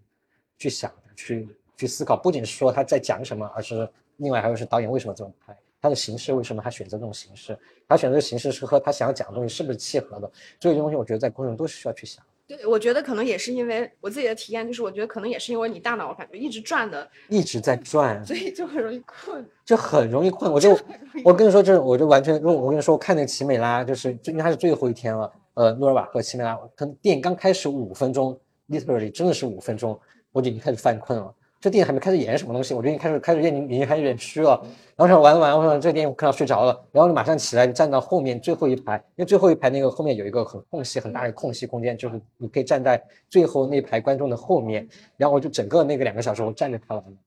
[0.57, 10.29] 去想、去去思考，不仅是说他在讲什么，而是另外还有是导演为什么这么拍，他的形式为什么他选择这种形式，他选择的形式是和他想要讲的东西是不是契合的，
[10.59, 12.21] 这些东西我觉得在过程中都是需要去想。
[12.49, 20.51] 对，我觉得可能也是因为我自己的体验，就是我觉得可能也是因为你大脑感觉一直转的，一直在转，所以就很容易困，就很容易困。
[20.51, 20.75] 我就
[21.23, 28.35] 我跟你说，这我就完全，我跟你说，我看那个奇美拉，就是因为它是最后一天了，呃，诺尔瓦和奇美拉，可能电影刚开始五分钟
[28.69, 29.99] ，literally 真的是五分钟，
[30.31, 31.31] 我就已经开始犯困了。
[31.61, 34.61] 这电影还没开始演什么东西，我就已经开始开始眼睛眼睛开始有点虚了。
[34.95, 44.87] 然后说完了完了，我想这个电影我看到睡着了，然后就马上起来站到后面最后一排，因为最后一排那个后面有一个很空隙很大的空隙空间，就是你可以站在最后那排观众的后面。
[45.17, 47.17] 然后我就整个那个两个小时我站着看完了，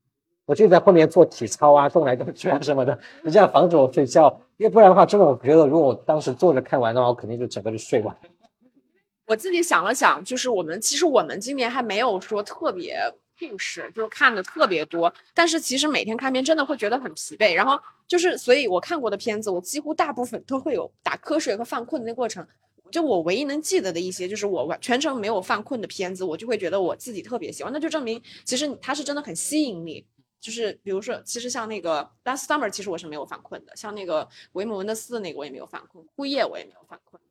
[0.45, 4.35] 我就在后面做体操啊，动来动去啊什么的，就这样防止我睡觉。
[4.57, 8.15] 因为不然的话，真的我觉得如果我当时坐着看完的话，我肯定就整个就睡完。
[9.27, 12.97] 我自己想了想，就是我们其实我们今年还没有说特别。
[13.39, 17.53] 故事就是看的特别多，但是其实每天看片真的会觉得很疲惫。
[17.53, 22.45] 然后就是，所以我看过的片子，我几乎大部分都会有打瞌睡和犯困的那过程。
[22.91, 27.73] 就我唯一能记得的一些，就是我完全程没有犯困的片子，我就会觉得我自己特别喜欢。
[27.73, 30.05] 那就证明其实它是真的很吸引你。
[30.39, 33.73] 就是比如说，其实像那个《Last Summer》，其实我是没有犯困的。
[33.77, 36.05] 像那个维姆文德斯那个，我也没有犯困。
[36.17, 37.22] 枯叶我也没有犯困。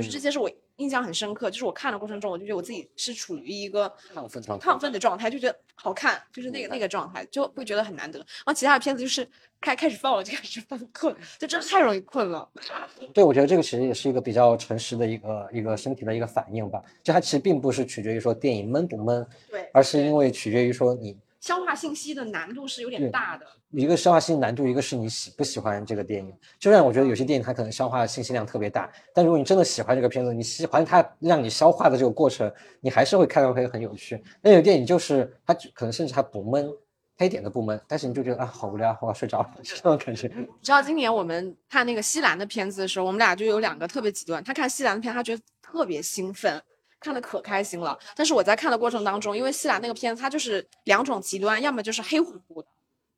[0.00, 8.18] 就是这些是我印象很深刻，就是我看的过程中，我就觉得我自己是处于一个亢奋状态亢奋的状态，就觉得好看，就是那个那个状态，就会觉得很难得。
[8.18, 9.28] 然后其他的片子就是
[9.60, 12.48] 开开始放了就开始犯困，就真的太容易困了。
[13.12, 16.82] 对，我觉得这个其实也是一个比较诚实的一个一个身体的一个反应吧。
[17.02, 23.46] 就它其实并不是取决于说电影闷不闷，对，而是因为取决于说你消化信息的难度是有点大的。
[23.70, 26.32] 一个消化信息难度，一个是你喜不喜欢这个电影。
[26.58, 34.22] 就像我觉得有些电影它可能消化信息量特别大，但如果你真的喜欢这个片子，你喜欢它让你消化的这个过程，你还是会看到会很有趣。
[34.42, 36.70] 那有电影就是它可能甚至还不闷，
[37.16, 40.30] 它一点都不闷，但是你就觉得啊好无聊，我要睡着了，这种感觉。
[40.36, 44.44] 你知道今年我们看那个西兰的片子的时候，我们俩就有两个特别极端。
[44.44, 46.60] 他看西兰的片，他觉得特别兴奋，
[47.00, 47.98] 看的可开心了。
[48.14, 52.68] 但是我在看的过程当中，因为西兰那个片子它就是两种极端，要么就是黑乎乎的。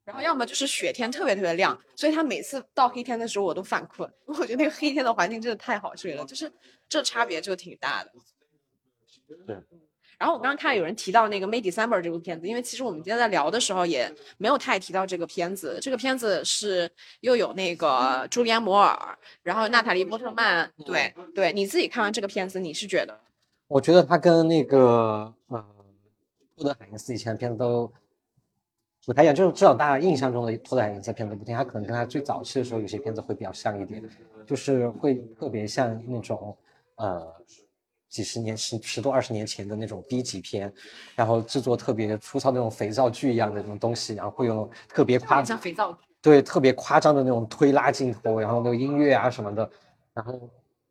[0.05, 4.11] 然后要么就是雪天特别特别亮，所以它每次到黑天的时候我都犯困。
[4.25, 6.51] 我觉得那个黑天的环境真的太好睡了，就是
[6.89, 8.11] 这差别就挺大的。
[9.47, 9.55] 对。
[10.19, 15.79] 然后我刚刚看有人提到那个《May December》这部片子，因为其实我们今天在聊的时候也没有太提到这个片子。
[15.81, 16.89] 这个片子是
[17.21, 20.69] 又有那个朱利安·摩尔，然后娜塔莉·波特曼。
[20.85, 23.19] 对对，你自己看完这个片子，你是觉得？
[23.73, 25.65] 我觉得他跟那个呃，
[26.55, 27.91] 托德海因斯以前的片子都。
[29.05, 34.01] 不太一样，就是至少大家印象中的托德·海因斯片子不同，他可能跟他最早期的时候有些片子会比较像一点，
[34.47, 36.55] 就是会特别像那种
[36.95, 37.27] 呃
[38.07, 40.73] 几十年十十多二十年前的那种 B 级片，
[41.15, 49.69] 然后制作特别粗糙那种肥皂剧一样的那种东西，然后会用特别夸张肥皂剧，对，特别夸张的那种推拉镜头，然后那个音乐啊什么的，
[50.13, 50.49] 然后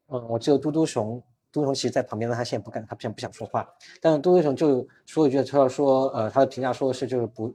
[0.08, 1.22] 嗯，我记得嘟嘟熊，
[1.52, 3.68] 嘟嘟熊其实在旁边呢，他现在不敢，他现在不想说话，
[4.00, 7.54] 但是嘟嘟熊就说一句，他说呃他的评价说的是就是不。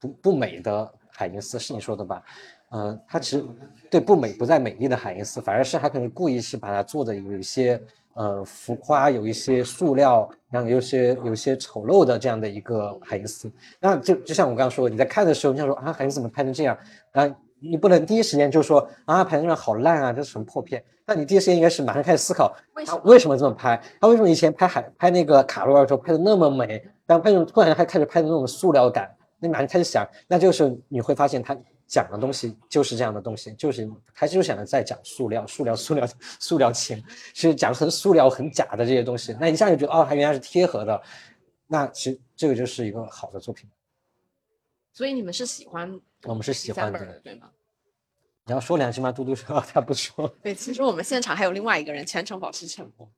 [0.00, 2.22] 不不美的海因斯是你说的吧？
[2.70, 3.44] 嗯，他其实
[3.90, 7.82] 对不美不在美丽的海因斯，反而是他可能故意是把它做的有一些
[8.14, 13.50] 呃浮夸，有一些塑料，然后有些有些丑陋的这样的一个海因斯。
[13.80, 16.78] 那就就像我刚刚说，你在看的时候，你想说啊，海因斯怎么拍成这样？
[17.10, 17.28] 啊，
[17.60, 20.82] 你不能第一时间就说啊，拍成这样好烂啊，这是什么破片？
[21.06, 22.54] 那你第一时间应该是马上开始思考，
[22.86, 23.80] 他为什么这么拍？
[24.00, 29.10] 他为什么以前拍海拍那个卡罗尔时候拍的那么美，但拍成突然还开始拍的那种塑料感？
[29.38, 31.56] 你马上开始想，那就是你会发现他
[31.86, 36.06] 讲的东西就是这样的东西，就是他就想着在讲塑料、塑料、塑料、
[36.38, 37.02] 塑料情，
[37.32, 39.34] 是讲很塑料、很假的这些东西。
[39.40, 41.00] 那一下就觉得哦，他原来是贴合的，
[41.66, 43.68] 那其实这个就是一个好的作品。
[44.92, 45.98] 所以你们是喜欢？
[46.24, 47.50] 我们是喜欢的，对吗？
[48.44, 49.12] 你要说两句吗？
[49.12, 50.26] 嘟嘟说 他不说。
[50.42, 53.10] 对，其实我们现场还有另外一个人全程保持沉默。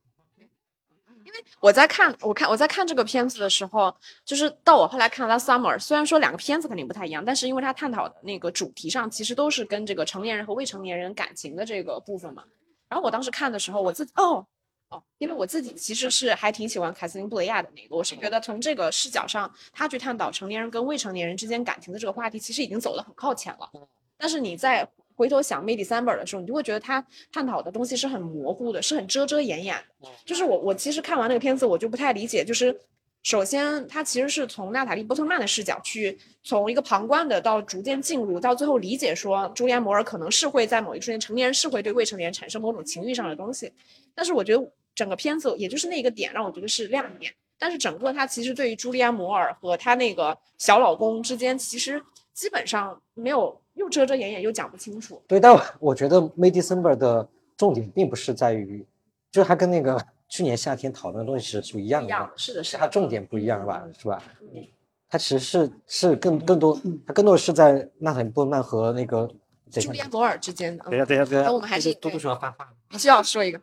[1.22, 3.94] 因为我在看，我看我在看这个片子的时候，
[4.24, 12.42] 就是到我后来看《Last Summer》，虽然说两个片子肯定不太一样，但是因为它探讨的那个主题上，其实都是跟这个成年人和未成年人感情的这个部分嘛。
[12.88, 14.44] 然后我当时看的时候，我自己哦
[14.90, 23.70] 哦，因为我自己其实是还挺喜欢凯瑟琳·布雷亚的那个，我是觉得从这个视角上，他去探讨成年人跟未成年人之间感情的这个话题，其实已经走得很靠前了。
[24.18, 30.08] 但是你在回头想《May December》的时候，你就会觉得他探讨的东西是很模糊的，是很遮遮掩掩的。
[30.24, 32.44] 就是我，我其实看完那个片子，我就不太理解。
[32.44, 32.76] 就是
[33.22, 43.72] 首先，他其实是从娜塔莉·波特曼的视角去，从一个旁观的到逐渐进入，到最后理解说，朱利安·摩尔可能是会在某一瞬间，成年人是会对未成年人产生某种情欲上的东西。
[44.14, 47.32] 但是我觉得整个片子，也就是那个点让我觉得是亮点。
[47.58, 52.02] 但是整个它其实对于朱莉安·摩尔和她那个小老公之间，其实
[52.34, 53.58] 基本上没有。
[53.74, 55.22] 又遮遮掩掩，又讲不清楚。
[55.26, 57.26] 对，但我觉得《May December》的
[57.56, 58.84] 重点并不是在于，
[59.32, 59.98] 就是它跟那个
[60.28, 62.08] 去年夏天讨论的东西是是不一样的。
[62.08, 63.88] 一样，是的，是它重点不一样是吧？
[63.98, 64.22] 是吧？
[64.52, 64.66] 嗯，
[65.08, 69.26] 它其实是是更更多，它更多的是在娜塔莉·波曼和那个
[69.70, 70.84] 朱利安·摩尔之间的。
[70.84, 72.74] 等一下，等一下，等一下，我们还是多多少发话。
[72.90, 73.58] 你需要说一个。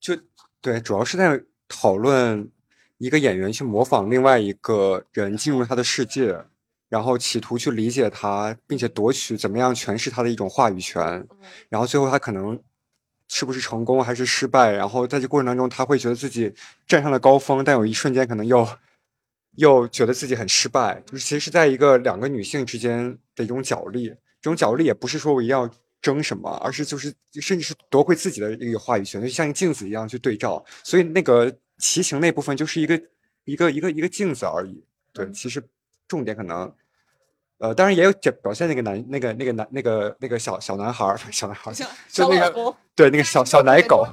[0.00, 0.16] 就
[0.64, 1.38] 对，主要是在
[1.68, 2.50] 讨论
[2.96, 6.42] 一个演员去模仿另外一个人进入他的世界。
[6.88, 11.26] 然后企图去理解他，并且夺取怎么样诠释他的一种话语权，
[11.68, 12.58] 然后最后他可能
[13.26, 14.70] 是不是成功还是失败？
[14.70, 16.54] 然后在这过程当中，他会觉得自己
[16.86, 18.68] 站上了高峰，但有一瞬间可能又
[19.56, 21.02] 又觉得自己很失败。
[21.04, 24.08] 就是其实是在一个两个女性之间的一种角力，
[24.40, 25.68] 这种角力也不是说我一定要
[26.04, 30.62] 争什么，而是就是甚至是夺回自己的一个话语权，就像一个镜子一样去对照。
[30.82, 33.00] 所以那个骑行那部分就是一个
[33.44, 34.84] 一个一个一个镜子而已。
[35.14, 35.64] 对，其实
[36.06, 36.70] 重点可能。
[37.58, 41.74] 呃，当然也有表表现那个男那个那个男那个那个小小男孩儿，小男孩儿，
[42.10, 44.06] 就那个对那个小小奶狗，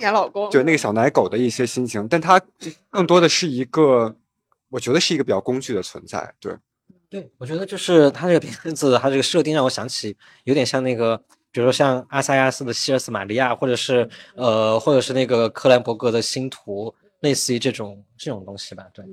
[0.52, 2.40] 对那个小奶狗的一些心情，但他
[2.92, 4.16] 更多的是一个，
[4.70, 6.34] 我觉得是一个比较工具的存在。
[6.40, 6.56] 对，
[7.10, 10.16] 对我觉得就是他这个片子，他这个设定让我想起
[10.46, 11.22] 有点像那个
[11.52, 16.88] 比如说像阿萨亚斯的《希尔斯玛利亚》，或者是呃，或者是那个克兰伯格的《星图》，
[17.20, 18.88] 类似于这种这种东西吧。
[18.94, 19.06] 对，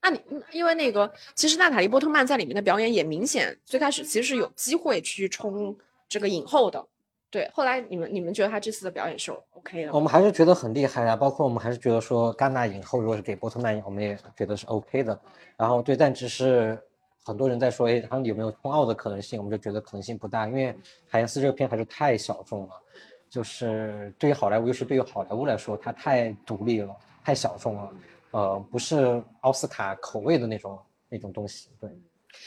[0.00, 0.20] 那你
[0.52, 5.76] 因为那个，其实娜塔莉波特曼在里面的表演也明显，最开始其实是有机会去冲
[6.08, 6.84] 这个影后的。
[7.30, 9.92] 对，后来你们你们觉得她这次的表演是 OK 的？
[9.92, 15.20] 我们还是觉得很厉害啊，包括我们还是觉得说戛纳影后如果是给波特曼，我们也觉得是 OK 的。
[15.58, 16.82] 然后对，但只是
[17.28, 19.38] 很多人在说，哎，他们有没有冲奥的可能性？
[19.38, 20.74] 我们就觉得可能性不大，因为
[21.06, 22.70] 海恩斯这个片还是太小众了，
[23.28, 27.92] 就是对于好莱坞，尤其对于好莱坞来说，它太独立了，太小众了，
[28.30, 30.78] 呃，不是奥斯卡口味的那种
[31.10, 31.90] 那种东西，对。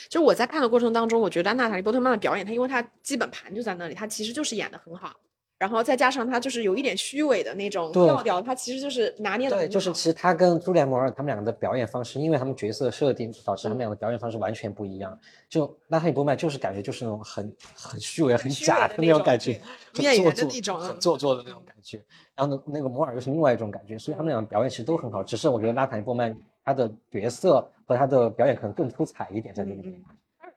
[0.10, 5.16] 就我在看的过程当中，我觉得娜塔莉波特曼的表演，她因为她基本盘就在那里，她其实就是演的很好，
[5.62, 9.56] 然后再加上他就是有一点虚伪的那种调调，他其实就是拿捏的。
[9.56, 15.16] 对，就是其实他跟朱莉安·摩尔他们两个的表演方式，因为他们角色设定导致他们两个表演方式完全不一样。
[15.48, 19.62] 就拉塔莉波曼就是感觉就是那种很很虚伪、很假的那种感觉，
[19.94, 22.04] 很做作、很做作的那种感觉。
[22.36, 26.36] 然后呢，那个摩尔又是另外一种感觉，所以他们两个表演其实都很好，只是我觉得拉塔莉波曼
[26.66, 30.04] 他的角色和他的表演可能更出彩一点在这里面。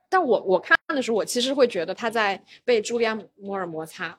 [0.09, 4.19] 但我我看的时候，我其实会觉得他在被朱莉安·摩尔摩擦。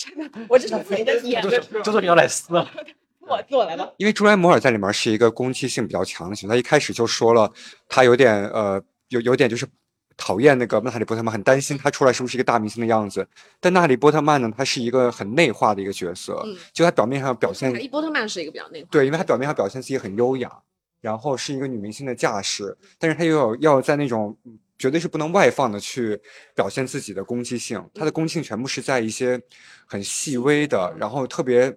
[0.00, 1.60] 真的，我这是自己的 演的。
[1.82, 2.54] 就做牛奶丝。
[3.20, 3.94] 我做来了。
[3.98, 7.52] 因为朱莉安·摩尔在里面是一个攻击性比较强的角色，他一开始就说了，
[7.86, 9.66] 他有点呃，有有点就是
[10.16, 13.28] 讨厌那个娜塔莉·波特曼，很担心他出来是不是一个大明星的样子。
[13.60, 16.42] 但娜塔莉·波特曼呢，他是一个很内化的一个角色，
[16.72, 17.68] 就他表面上表现。
[17.70, 18.88] 娜塔莉·波特曼是一个比较内化。
[18.90, 20.50] 对，因为他表面上表现自己很优雅，
[21.02, 24.36] 然后是一个女明星的架势，但是他又要要在那种。
[24.80, 26.18] 绝对是不能外放的去
[26.54, 29.38] 表现自己的攻击性，他的攻击性全部是在一些
[29.84, 31.70] 很细微的，然后特别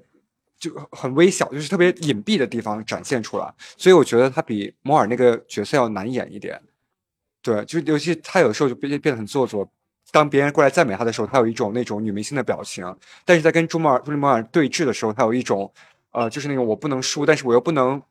[0.58, 3.54] 就很微小，就是特别隐蔽的地方展现出来。
[3.78, 6.58] 所以我觉得他比摩尔那个角色要难演一点。
[7.42, 9.70] 对，就尤其他有时候就变变得很做作。
[10.12, 12.86] 当别人过来赞美他的时候，他有一种那种女明星的表情；
[13.26, 15.70] 但是在跟朱摩尔、朱莉摩尔对峙的时候，他有一种
[16.12, 18.02] 呃，就是那种我不能输，但是我又不能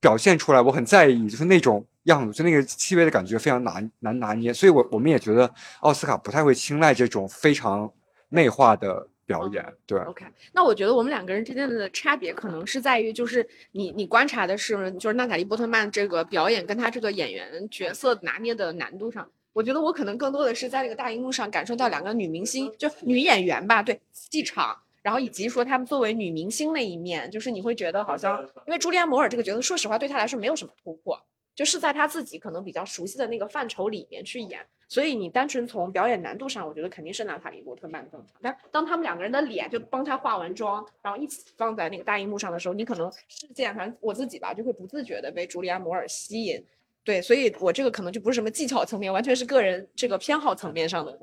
[0.00, 1.86] 表现出来我很在意，就是那种。
[2.06, 7.92] 样子就那个细微的感觉非常难难拿捏，所以我我们也觉得奥斯卡不太会青睐这种非常
[8.28, 9.74] 内化的表演。
[9.86, 24.76] 对，OK，那我觉得我们两个人之间的差别可能是在于，就是你你观察的是就是娜塔莉波特曼这个表演跟她这个演员角色拿捏的难度上，我觉得我可能更多的是在那个大荧幕上感受到两个女明星就女演员吧，对，气场，
[25.06, 31.16] 然后以及说她们作为女明星那一面，就是你会觉得好像因为朱莉安摩尔这个角色，说实话对她来说没有什么突破。
[31.54, 38.34] 就是在她自己可能比较熟悉的那个范畴里面去演，所以你单纯从表演难度上，我觉得肯定是娜塔莉波特曼更强。
[38.42, 46.62] 但当他们两个人的脸就帮她化完妆，然后一起放在那个大荧幕上的时候，你可能视线，反正我自己吧，就会不自觉的被朱莉安摩尔吸引。
[47.04, 51.16] 对，所以我这个可能就不是什么技巧层面，完全是个人这个偏好层面上的。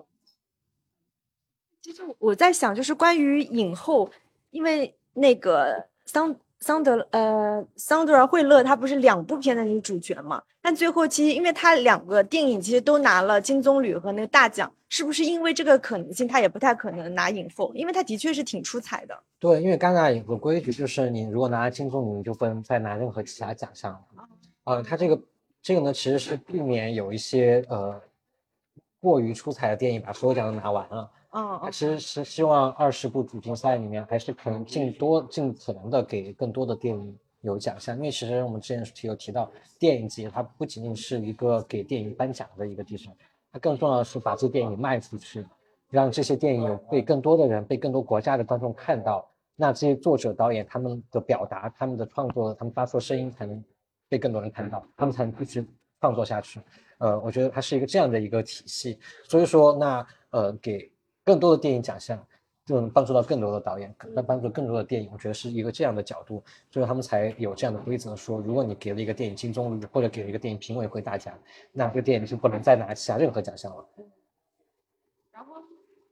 [1.83, 4.09] 其实我在想，就是关于影后，
[4.49, 6.35] 因为那个桑。
[6.59, 10.41] 桑德呃，桑德尔惠勒她不是两部片的女主角嘛？
[10.61, 17.69] 但最后其实因为她两个电影其实都拿了金棕榈和那个大奖，是不是因为这个可能性，她也不太可能拿影后？
[17.75, 19.23] 因为她的确是挺出彩的。
[19.39, 24.29] 对，因为戛纳有个规矩，就是你如果拿了金棕榈，你就不能再拿任何其他奖项了。
[24.63, 25.19] 呃，他这个
[25.61, 28.01] 这个呢，其实是避免有一些呃
[29.01, 31.11] 过于出彩的电影把所有奖都拿完了。
[31.35, 43.11] 嗯，其实是希望二十部主竞赛里面，还是可能尽多尽可能的给更多的电影有奖项，因为其实我们之前提有提到，电影节它不仅仅是一个给电影颁奖的一个地方，
[43.51, 45.43] 它更重要的是把这电影卖出去，
[45.89, 53.63] 让这些电影有被更多的人、被更多国家的观众看到，那这些作者导演他们的表达、他们的创作、他们发出的声音才能
[54.07, 55.67] 被更多人看到，他们才能继续
[55.99, 56.59] 创作下去。
[56.99, 60.92] 呃，我觉得它是一个这样的一个体系，所以说那呃给。
[61.23, 62.21] 更多的电影奖项
[62.65, 71.37] 就能帮助到更多的导演，那帮助更多的电影，我觉得是一个这样的角度，所以他们才有这样的规则，说如果你给了一个电影金棕榈或者给了一个电影评委会大奖，
[71.71, 73.85] 那这个电影就不能再拿其他任何奖项了。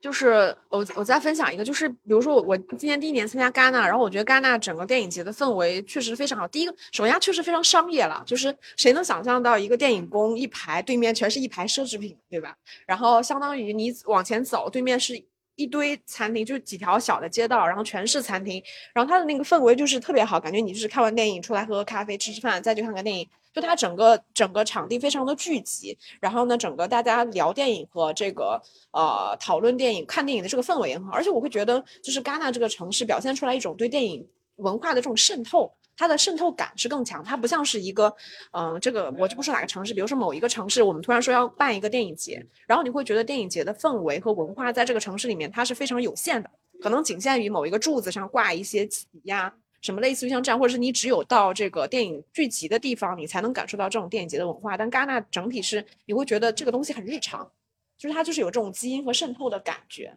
[0.01, 6.47] 就是我我再分享一个，就是比如说我我今年第一年参加戛纳，然后我觉得戛纳整个电影节的氛围确实非常好。
[6.47, 12.55] 第一个，首先确实非常商业了，就是谁能想象到一个电影宫一排对面全是一排奢侈品，对吧？
[12.85, 15.23] 然后相当于你往前走，对面是。
[15.57, 18.63] 一堆餐厅，就几条小的街道，然后全是餐厅，
[18.95, 34.27] 然后它的那个氛围就是特别好，感觉你就是看完电影出来喝喝咖啡、吃吃饭，再去看个电影，就它整个整个场地非常的聚集，然后呢，整个大家聊电影和这个呃讨论电影、看电影的这个氛围也很好，而且我会觉得就是戛纳这个城市表现出来一种对电影
[34.57, 38.13] 文化的这种渗透，它的渗透感是更强，它不像是一个，
[38.51, 46.49] 嗯、这个我就不说哪个城市，比如说某一个城市，我们突然说要办一个电影节，然后你会觉得电影节的氛围和文化在这个城市里面它是非常有限的，
[46.81, 49.53] 可能仅限于某一个柱子上挂一些旗呀。
[49.81, 54.77] 什么类似于像这样，或者是你只有到这个电影聚集的地方，你才能感受到这种电影节的文化。
[54.77, 57.51] 但戛纳整体是你会觉得这个东西很日常，
[57.97, 60.13] 就是它就是有这种基因和渗透的感觉。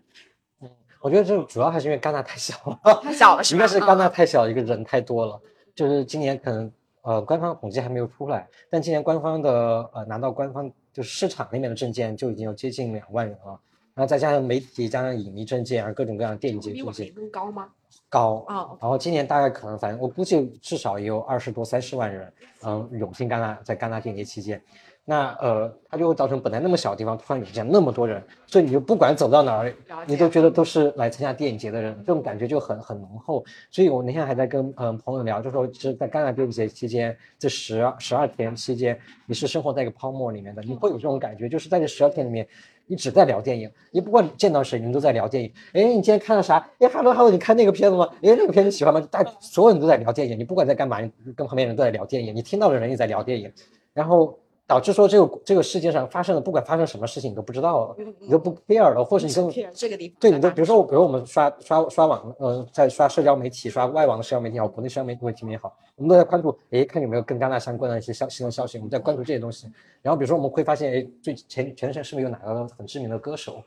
[1.00, 3.56] 我觉得这主要还是因为戛纳太小了，太小了是吧？
[3.56, 5.40] 应该是戛纳嗯太小，一个人太多了。
[5.74, 9.50] 就是今年可能呃官方统计还没有出来，但今年官方的
[9.92, 13.60] 呃拿到官方就是市场里面的证件就已经有接近两万人了，
[13.94, 17.70] 然后再加上媒体加上影迷证件，啊各种各样的电影节比我们证件更高吗？
[18.08, 18.44] 高。
[18.48, 22.32] 啊，然后今年大概可能，反正我估计至少也有二十多、三十万人，
[22.64, 24.62] 嗯，涌进戛纳，在戛纳电影节期间，
[25.04, 29.74] 那呃，它就会造成本来那么小的地方突然涌进那么多人，所以你就不管走到哪儿，
[30.06, 33.44] 你都觉得都是来参加电影节的人，这种感觉就很很浓厚。
[33.70, 42.46] 所以我那天还在跟嗯朋友聊，就说其实，在戛纳电影节期间，这十十二天期间，你是生活在一个泡沫里面的，你会有这种感觉，就是在这十二天里面。
[42.86, 45.52] 你只在聊电影，你不管见到谁，你们都在聊电影。
[45.72, 46.56] 哎，你今天看了啥？
[46.78, 48.08] 哎哈喽哈喽，你看那个片子吗？
[48.22, 49.00] 哎，那个片子喜欢吗？
[49.10, 53.50] 大所有人都在聊电影，你不管在干嘛，你跟旁边人都在聊电影，你听到的人也在聊电影，
[53.92, 69.70] 然后导致说这个这个世界上发生的不管发生什么事情你都不知道了，你都不 care 了，或者你都这个地方对，你都比如说我，比如我们刷刷刷网，呃，在刷社交媒体，刷外网的社交媒体也好，国内社交媒体也好，我们都在关注，诶，看有没有跟戛纳相关的一些消新闻消息，我们在关注这些东西。
[70.00, 73.62] 然后比如说我们会发现，诶，最前前段时间是不是有哪个很知名的歌手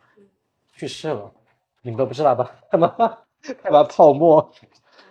[0.76, 1.32] 去世了？
[1.84, 2.52] 你们都不知道吧？
[2.72, 2.88] 干嘛
[3.62, 4.50] 干嘛泡沫？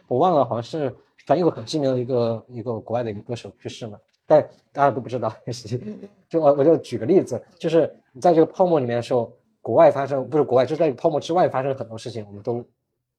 [0.09, 0.91] 我忘了，好像是
[1.27, 5.35] 反正有个很知名的一个一个国外的一个歌手去世嘛，但大家都不知道。
[6.29, 12.65] 就我我就举个例子，就是你在这个泡沫里面的时候，国外发生不是国外，就在泡沫之外发生很多事情，我们都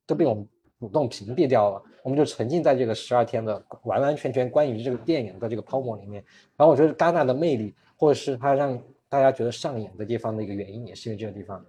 [0.05, 0.47] 都被我们
[0.79, 6.23] 主动屏蔽掉了，我们就沉浸在这个十二天的完完全全关于这个电影的这个泡沫里面。
[6.55, 8.77] 然后我觉得戛纳的魅力，或者是它让
[9.09, 11.65] 大家觉得上瘾的地方的一个原因，也是因为这个地方，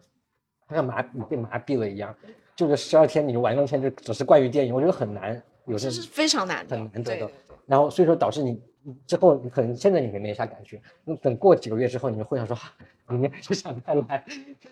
[0.66, 2.14] 它像麻你被麻痹了一样，
[2.56, 7.30] 这个十二天你完完全全就只是关于电影，我觉得很难，有些这是非常难的，很难得的。
[7.66, 8.60] 然后所以说导致你你
[9.06, 12.72] 之后你可能现在你没没啥感觉，那等过几个月之后，你就会想说，啊
[13.08, 14.24] 明年还是想再来，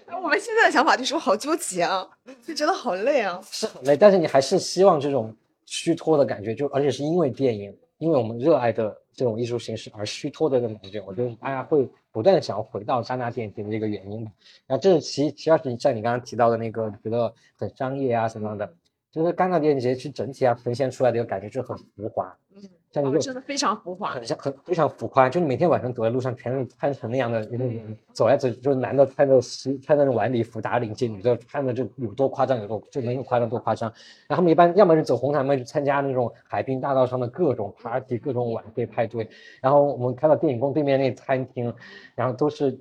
[0.06, 2.08] 哎 我们现在的想法就是我好纠结啊，
[2.42, 3.40] 就觉得好累啊。
[3.44, 5.34] 是很累，但是你还是希望这种
[5.64, 14.30] 虚脱的感觉，就而且是因为电影，因为我们热爱的这种艺术形式而虚脱的这种感觉，我觉得大家会不断的想要回到戛纳电影节的这个原因吧。
[14.66, 18.70] 然后这是其其二是像你刚刚提到的那个觉得很商业啊什么的，
[19.10, 22.62] 就是戛纳电影节其实整体啊呈现出来的一个感觉就很浮华，嗯，
[23.02, 24.10] 像一个哦真的非常浮夸。
[24.12, 33.92] 很像很非常浮夸，就你每天晚上走在路上，全是穿成那样的那种人，走来走去，就是男的穿着西穿着那种晚礼服打领结，女的穿的就有多夸张有多就能有夸张多夸张。
[34.26, 39.28] 然后他们一般要么是走红毯，要么去参加那种海滨大道上的各种 party、各种晚会派对。
[39.60, 41.72] 然后我们看到电影宫对面那餐厅，
[42.14, 42.78] 然后都是。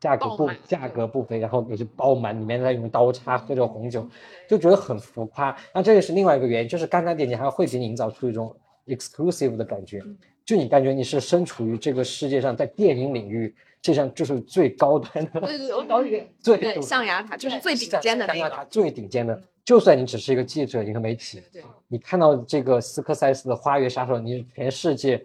[0.00, 4.08] 价格不价格不菲，然后也是爆满，里面在用刀叉喝着红酒，
[4.48, 5.54] 就觉得很浮夸。
[5.74, 8.56] 那这也是另外一个原因，就是戛纳电影节还会给你营造出一种
[8.96, 10.02] exclusive 的感觉，
[10.44, 18.40] 就你感觉你是身处于这个世界上，在电影领域，这上就是最高端的，对对对，我搞一个最对象牙塔就是最顶尖的那个。
[18.40, 19.42] 戛纳它最顶尖的。
[19.62, 25.24] 就算你只是一个记者、一个媒体，对，你看到这个斯科塞斯的《花月杀手》，你是全世界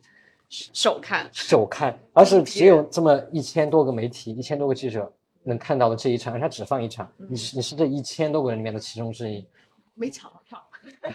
[0.50, 1.28] 首看。
[1.32, 5.12] 首看，而是只有这么一千多个媒体、一千多个记者
[5.42, 9.44] 能看到的这一场，而它只放一场，你是你是这一千多个人里面的其中之一，
[9.96, 10.32] 没抢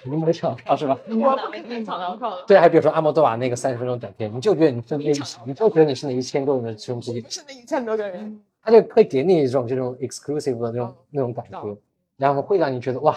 [0.04, 0.98] 你没抢到是吧？
[1.08, 1.36] 我
[1.84, 2.44] 抢到票的。
[2.46, 5.12] 对，还比如说阿莫多瓦那个三十分钟短片，你就觉得你是那一，
[5.46, 8.40] 你就觉得你是那一千多人的其中之一，是那一千多个人。
[8.62, 11.76] 他就会给你一种这种 exclusive 的那种嗯那种感觉，
[12.16, 13.16] 然后会让你觉得哇，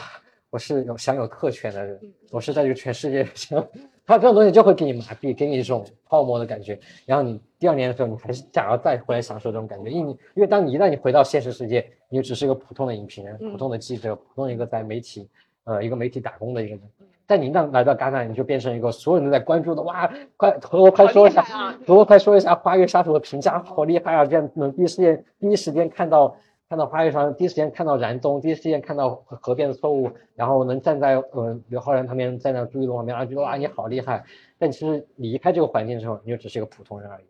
[0.50, 2.00] 我是有享有特权的人，
[2.32, 3.62] 我是在这个全世界上，
[4.08, 15.28] 他这种东西就会给你麻痹，给你一种泡沫的感觉，然后你第二年的时候，你还是想要再回来享受这种感觉，因为你因为当你一旦你回到现实世界，你就只是一个普通的影评人，普通的记者，普通一个在媒体
[15.66, 16.82] 呃一个媒体打工的一个人。
[17.26, 24.26] 但你一旦来到戛纳，你就变成一个所有人都在关注的，哇，快和我快说一下，好厉害啊和我快说一下《花月杀手》的评价，好厉害啊！
[24.26, 26.36] 这样能第一时间第一时间看到
[26.68, 34.24] 看到花月杀手，第一时间看到燃冬，第一时间看到河河边的错误，然后能站在呃刘昊然旁边，站在朱一龙旁边，啊，觉得哇你好厉害。
[34.60, 37.26] 但其实离开这个环境之后，你就只是一个普通人而已。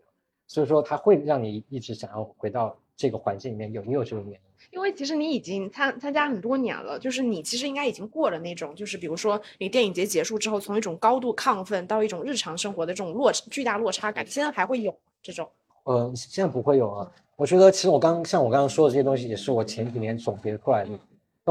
[0.48, 4.38] 所以说，它会让你一直想要回到这个环境里面，有你有这个原因。
[4.72, 15.46] 因为其实你已经参参加很多年了，就是你其实应该已经过了那种，就是比如说你电影节结束之后，从一种高度亢奋到一种日常生活的这种落巨大落差感，现在还会有这种。
[15.84, 17.12] 呃，现在不会有啊。
[17.36, 20.92] 我觉得其实我刚像我刚刚说的这些东西，也是我前几年总结出来的。
[20.92, 21.00] 然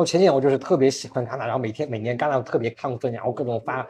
[0.00, 3.86] 后前几年我就是特别喜欢戛纳，然后每天每年戛纳特别亢奋，然后各种发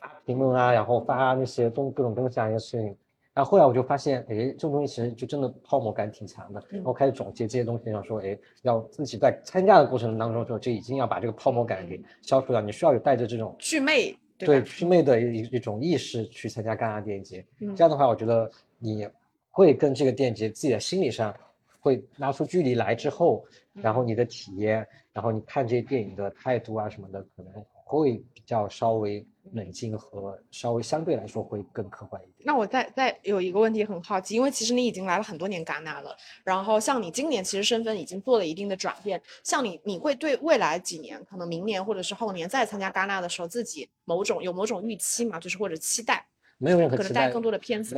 [0.00, 2.96] 发评论啊，然后发那些东各种东西啊，一些事情。
[3.32, 6.62] 然后后来我就发现，哎，这种东西其实就真的泡沫感挺强的。
[6.70, 12.60] 然后开始总结这些东西，想说，哎，要自己在参加的过程当中就就已经要把这个泡沫感给消除掉。
[12.60, 17.44] 你需要有带着这种祛魅，对祛魅的一一种意识去参加戛纳电影节。
[17.60, 19.08] 嗯这样的话，我觉得你
[19.50, 21.34] 会跟这个电影节自己的心理上
[21.78, 27.52] 会拉出距离来之后，然后你的体验，然后你看这些电影的态度啊什么的，可能
[27.98, 32.46] 会比较稍微冷静和稍微相对来说会更客观一点。
[32.46, 45.40] 那我再再有一个问题很好奇，因为其实你已经来了很多年戛纳了，然后像你今年其实身份已经做了一定的转变，像你你会对未来几年，可能明年或者是后年再参加戛纳的时候，自己某种有某种预期嘛？
[45.40, 46.24] 就是或者期待，
[46.58, 47.94] 没有任何期待，可能带更多的片子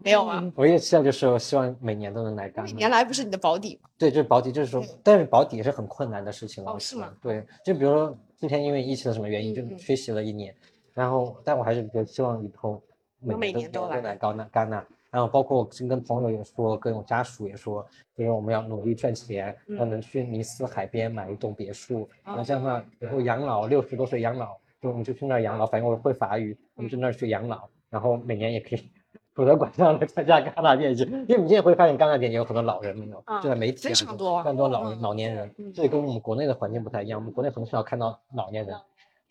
[0.00, 0.42] 没，有啊？
[0.56, 2.76] 唯一的期待就是我希望每年都能来戛纳每纳。
[2.78, 3.88] 年来不是你的保底吗？
[3.96, 6.78] 对，就是保底，就是说，但是保底也是很困难的事情了。
[6.80, 10.54] 是吗对，就比如说之前因为疫情的什么原因，就缺席了一年，
[10.92, 12.82] 然后但我还是比较希望以后
[13.20, 14.86] 能每每年都来都来戛纳戛纳。
[15.10, 17.86] 然后包括我跟跟朋友也说，跟我家属也说，
[18.16, 19.90] 因为我们要努力赚钱，要嗯。
[19.90, 28.90] 能去尼斯海边买一栋别墅，然后哦这样的话以后养老六十多岁养老，就我们就去那儿养老，反正我会法语，我们就那儿去养老，然后每年也可以
[29.34, 34.38] 拄着拐杖来参加戛纳电影节，因为你现在会发现戛纳电影节有很多老人没有，嗯就在媒体非常多。
[34.38, 38.76] 非常多老老年人嗯，这跟我们国内的环境不太一样，我们国内很少看到老年人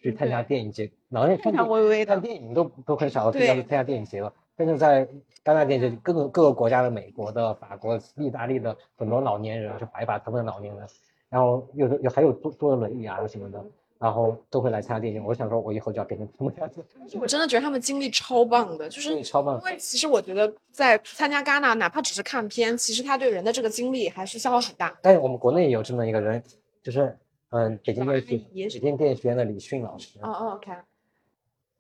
[0.02, 4.34] 去参加电影节，老年人看非常电微微看电影都都很少对要去参加电影节了。
[4.56, 5.08] 但是在
[5.44, 10.86] 戛纳电影节，各个各个国家的，美国的、法国、意大利的很多老年人，就白发苍苍的老年人，
[11.30, 13.66] 然后有的有还有坐坐着轮椅啊什么的，
[14.04, 15.24] 然后都会来参加电影。
[15.24, 16.84] 我想说，我以后就要变成这么样子，
[17.22, 19.62] 我真的觉得他们经历超棒的，就是对，超棒因。
[19.62, 24.94] 为其实我觉得在参加戛纳，哪怕只是看片，其实他对人的这个精力还是消耗很大。
[25.02, 26.44] 但是我们国内也有这么一个人，
[26.84, 27.18] 就是
[27.52, 30.20] 嗯，北京电视阿姨北京电影学院的李迅老师。
[30.22, 30.74] 哦哦，OK，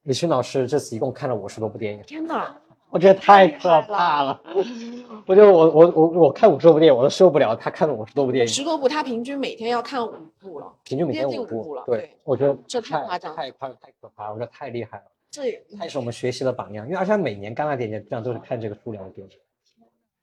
[0.03, 2.55] 李迅老师这次一共看了五十多部电影，天呐，
[2.93, 4.39] 我觉得太可怕了。
[5.25, 11.83] 我觉得我我我我看五十多部电影我都受不了，他看了五十多部电影，十多部，他平均每天要看五部了，平均每天五部部了。
[11.87, 16.85] 对对，我觉得这太太夸张太夸太可怕了，我觉得太厉害了，这他也是我们学习的榜样。
[16.85, 19.35] 因为而且他每年戛纳电影节这样都是看这个数量的电影。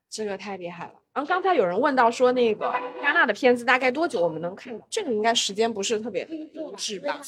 [0.08, 0.92] 这个太厉害了。
[1.12, 2.66] 然后刚才有人问到说，那个
[3.02, 4.86] 戛纳的片子大概多久我们能看到？
[4.88, 6.28] 这个应该时间不是特别
[6.76, 7.20] 是吧？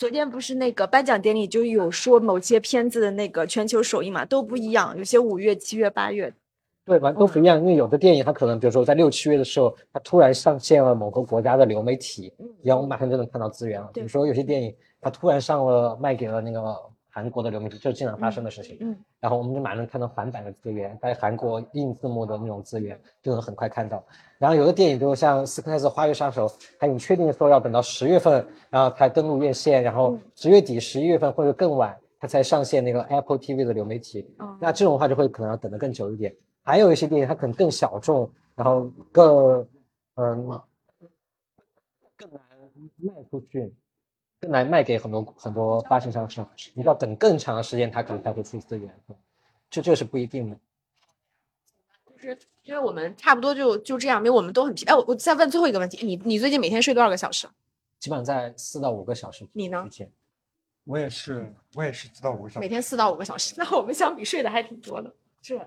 [0.00, 6.32] 昨天不是那个颁奖典礼就有说某些片子的那个全球首映嘛都不一样，有些五月、七月、八月。
[6.86, 7.14] 对完？
[7.14, 12.32] 都不一样，因为有的电影它可能，比如说在六七月的时候，它突然上线了某个国家的流媒体，
[12.62, 13.90] 然后我们马上就能看到资源了。
[13.92, 16.74] 比如说有些电影它突然上了卖给了那个
[17.10, 18.78] 韩国的流媒体，就是经常发生的事情。
[18.80, 24.02] 嗯，然后我们就马上能看到韩版的资源，在韩国硬字幕的那种资源就能很快看到。
[24.38, 26.46] 然后有的电影，比如像斯科塞斯《花月杀手》，
[26.78, 34.32] 它已经确定说要等到十月份，然后才登陆院线，然后十月底、十一月份或者更晚，它才上线那个 Apple TV 的流媒体。
[34.38, 36.34] 哦那这种的话就会可能要等得更久一点。
[36.62, 39.66] 还有一些电影它可能更小众，然后更
[40.14, 40.60] 嗯
[42.16, 42.40] 更难
[42.98, 43.74] 卖出去，
[44.40, 46.44] 更难卖给很多很多发行商是，
[46.74, 48.90] 你要等更长的时间，它可能才会出资源。
[49.68, 50.56] 这这是不一定的。
[52.06, 54.84] 就是因为我们差不多就就这样，因为我们都很疲。
[54.86, 57.46] 哎，我我再问最后一个问题，你你最近每天睡多少个小时？
[57.98, 59.86] 基本上在四到五个小时你呢。
[60.84, 65.14] 我也是，我也是知道我想每天四到五个小时，那我们相比睡的还挺多的。
[65.42, 65.58] 是，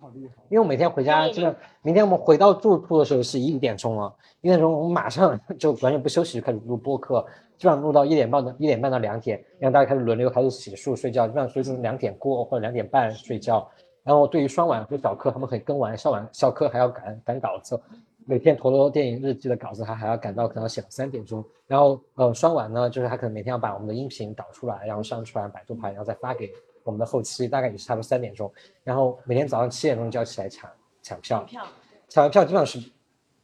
[0.00, 0.34] 好厉害。
[0.48, 7.24] 因为我每天回家，基本明天我们回到住处的时候是一点钟了，一点钟我们马上 就完全不休息就开始录播客，
[7.56, 13.68] 基本上录到一点半的一点半到两点，让大家开始轮流开始洗漱睡觉，基本上所以就是两点过或者两点半睡觉。
[14.02, 17.80] 然后对于双晚和小课，他们可以跟完上晚校课还要赶赶稿子，
[18.24, 21.44] 每天陀螺电影日记的稿子他还要赶到可能要写到三点钟。
[21.66, 26.48] 然后呃双晚呢，就是他可能每天要把我们的音频导出来，然后上传百度盘，然后再发给
[26.86, 28.50] 我们的后期，大概也是差不多三点钟。
[28.82, 30.70] 然后每天早上七点钟就要起来抢
[31.02, 31.44] 抢票，
[32.08, 32.90] 抢完票基本上是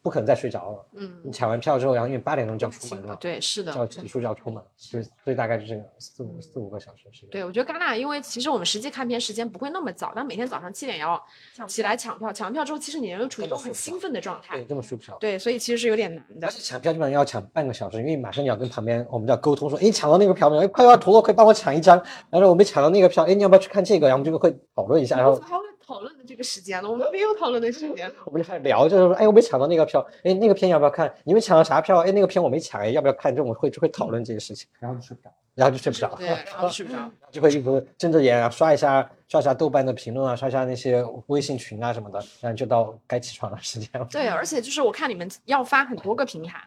[0.02, 0.86] 不可能再睡着了。
[0.94, 3.72] 嗯你，抢完票之后，然后因为八点钟就要出门了，对，是的。
[3.72, 7.30] 就要结束就要出门，所以所以大概就这个四五四五个小时时间。
[7.30, 11.22] 对，我觉得戛纳，因为其实我们实际看片时间不会那么早，但每天早上七点要
[11.66, 15.16] 起来抢票，抢完票之后，其实你人又处于一种很兴奋的状态对，，根本睡不着。
[15.20, 16.50] 对，所以其实是有点难的而。
[16.50, 20.62] 且抢票基本上要抢半个小时，因为马上你要跟旁边我们就要沟通说，哎，抢到那个票没有？
[20.62, 22.02] 哎，快要陀螺，快帮我抢一张。
[22.28, 24.08] 然后我没抢到那个票，哎，你要不要去看这个？
[24.08, 25.40] 然后我们就会讨论一下，然后
[25.86, 26.90] 讨论的这个时间了？
[26.90, 28.10] 我们没有讨论的时间。
[28.24, 31.12] 我们就开始聊，就是说，哎，我没抢到那个票，哎，那个片要不要看？
[31.24, 31.98] 你们抢了啥票？
[31.98, 33.34] 哎，那个片我没抢，哎，要不要看？
[33.34, 35.30] 这种会就会讨论这个事情，然后就睡不着。
[35.54, 36.14] 然后就睡不着。
[36.16, 37.10] 对，然后睡不着。
[37.30, 44.06] 就会一直睁着眼啊，刷一下刷一下豆瓣的评论啊，刷一下那些微信群啊什么的，然后就到该起床的时间了。
[44.10, 46.58] 对，而且就是我看你们要发很多个平台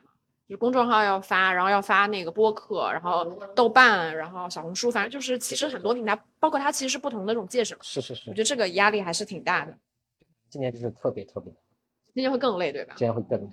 [0.47, 7.79] 嘛，就公众号要发，然后要发那个播客，然后豆瓣，然后小红书，反正就是其实很多平台，包括它其实是不同的这种介质嘛。
[7.83, 9.75] 是是是我觉，得这个压力还是挺大的，
[10.49, 11.51] 今年就是特别特别，
[12.13, 12.93] 今年会更累，对吧？
[12.97, 13.51] 今年会更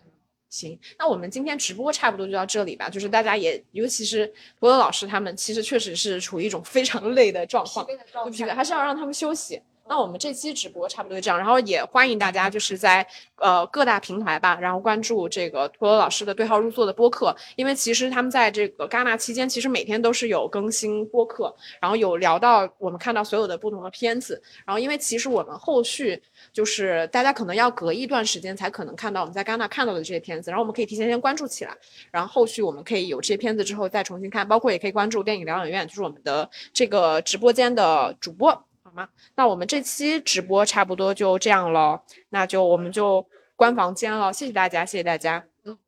[0.48, 2.90] 行，那我们今天直播差不多就到这里吧。
[2.90, 7.86] 就是大家也，尤其是博德老师他们，其实确实是处于一种非常累的状况，
[8.24, 9.62] 就疲惫，还是要让他们休息。
[9.88, 13.06] 那我们这期直播差不多就这样，然后也欢迎大家就是在
[13.36, 26.22] 呃各大平台吧，然后关注这个陀螺老师的对号入座的播客，因为其实他们在这个戛纳期间，其实每天都是有更新播客，然后有聊到我们看到所有的不同的片子，然后因为其实我们后续
[26.52, 31.76] 就是大家可能要隔一段时间才可能看到我们在戛纳看到的这些片子，然后我们可以提前先关注起来，
[32.10, 39.09] 然后后续我们可以有这些片子之后再重新看，包括也可以关注电影疗养院，就是我们的这个直播间的主播，好吗？
[39.35, 45.78] 那我们这期直播差不多就这样了，那就我们就关房间了，谢谢大家，谢谢大家，嗯，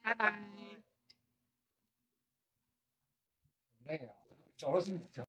[0.00, 0.32] 拜拜。
[3.86, 4.14] 累啊，
[4.56, 5.20] 走了这么久。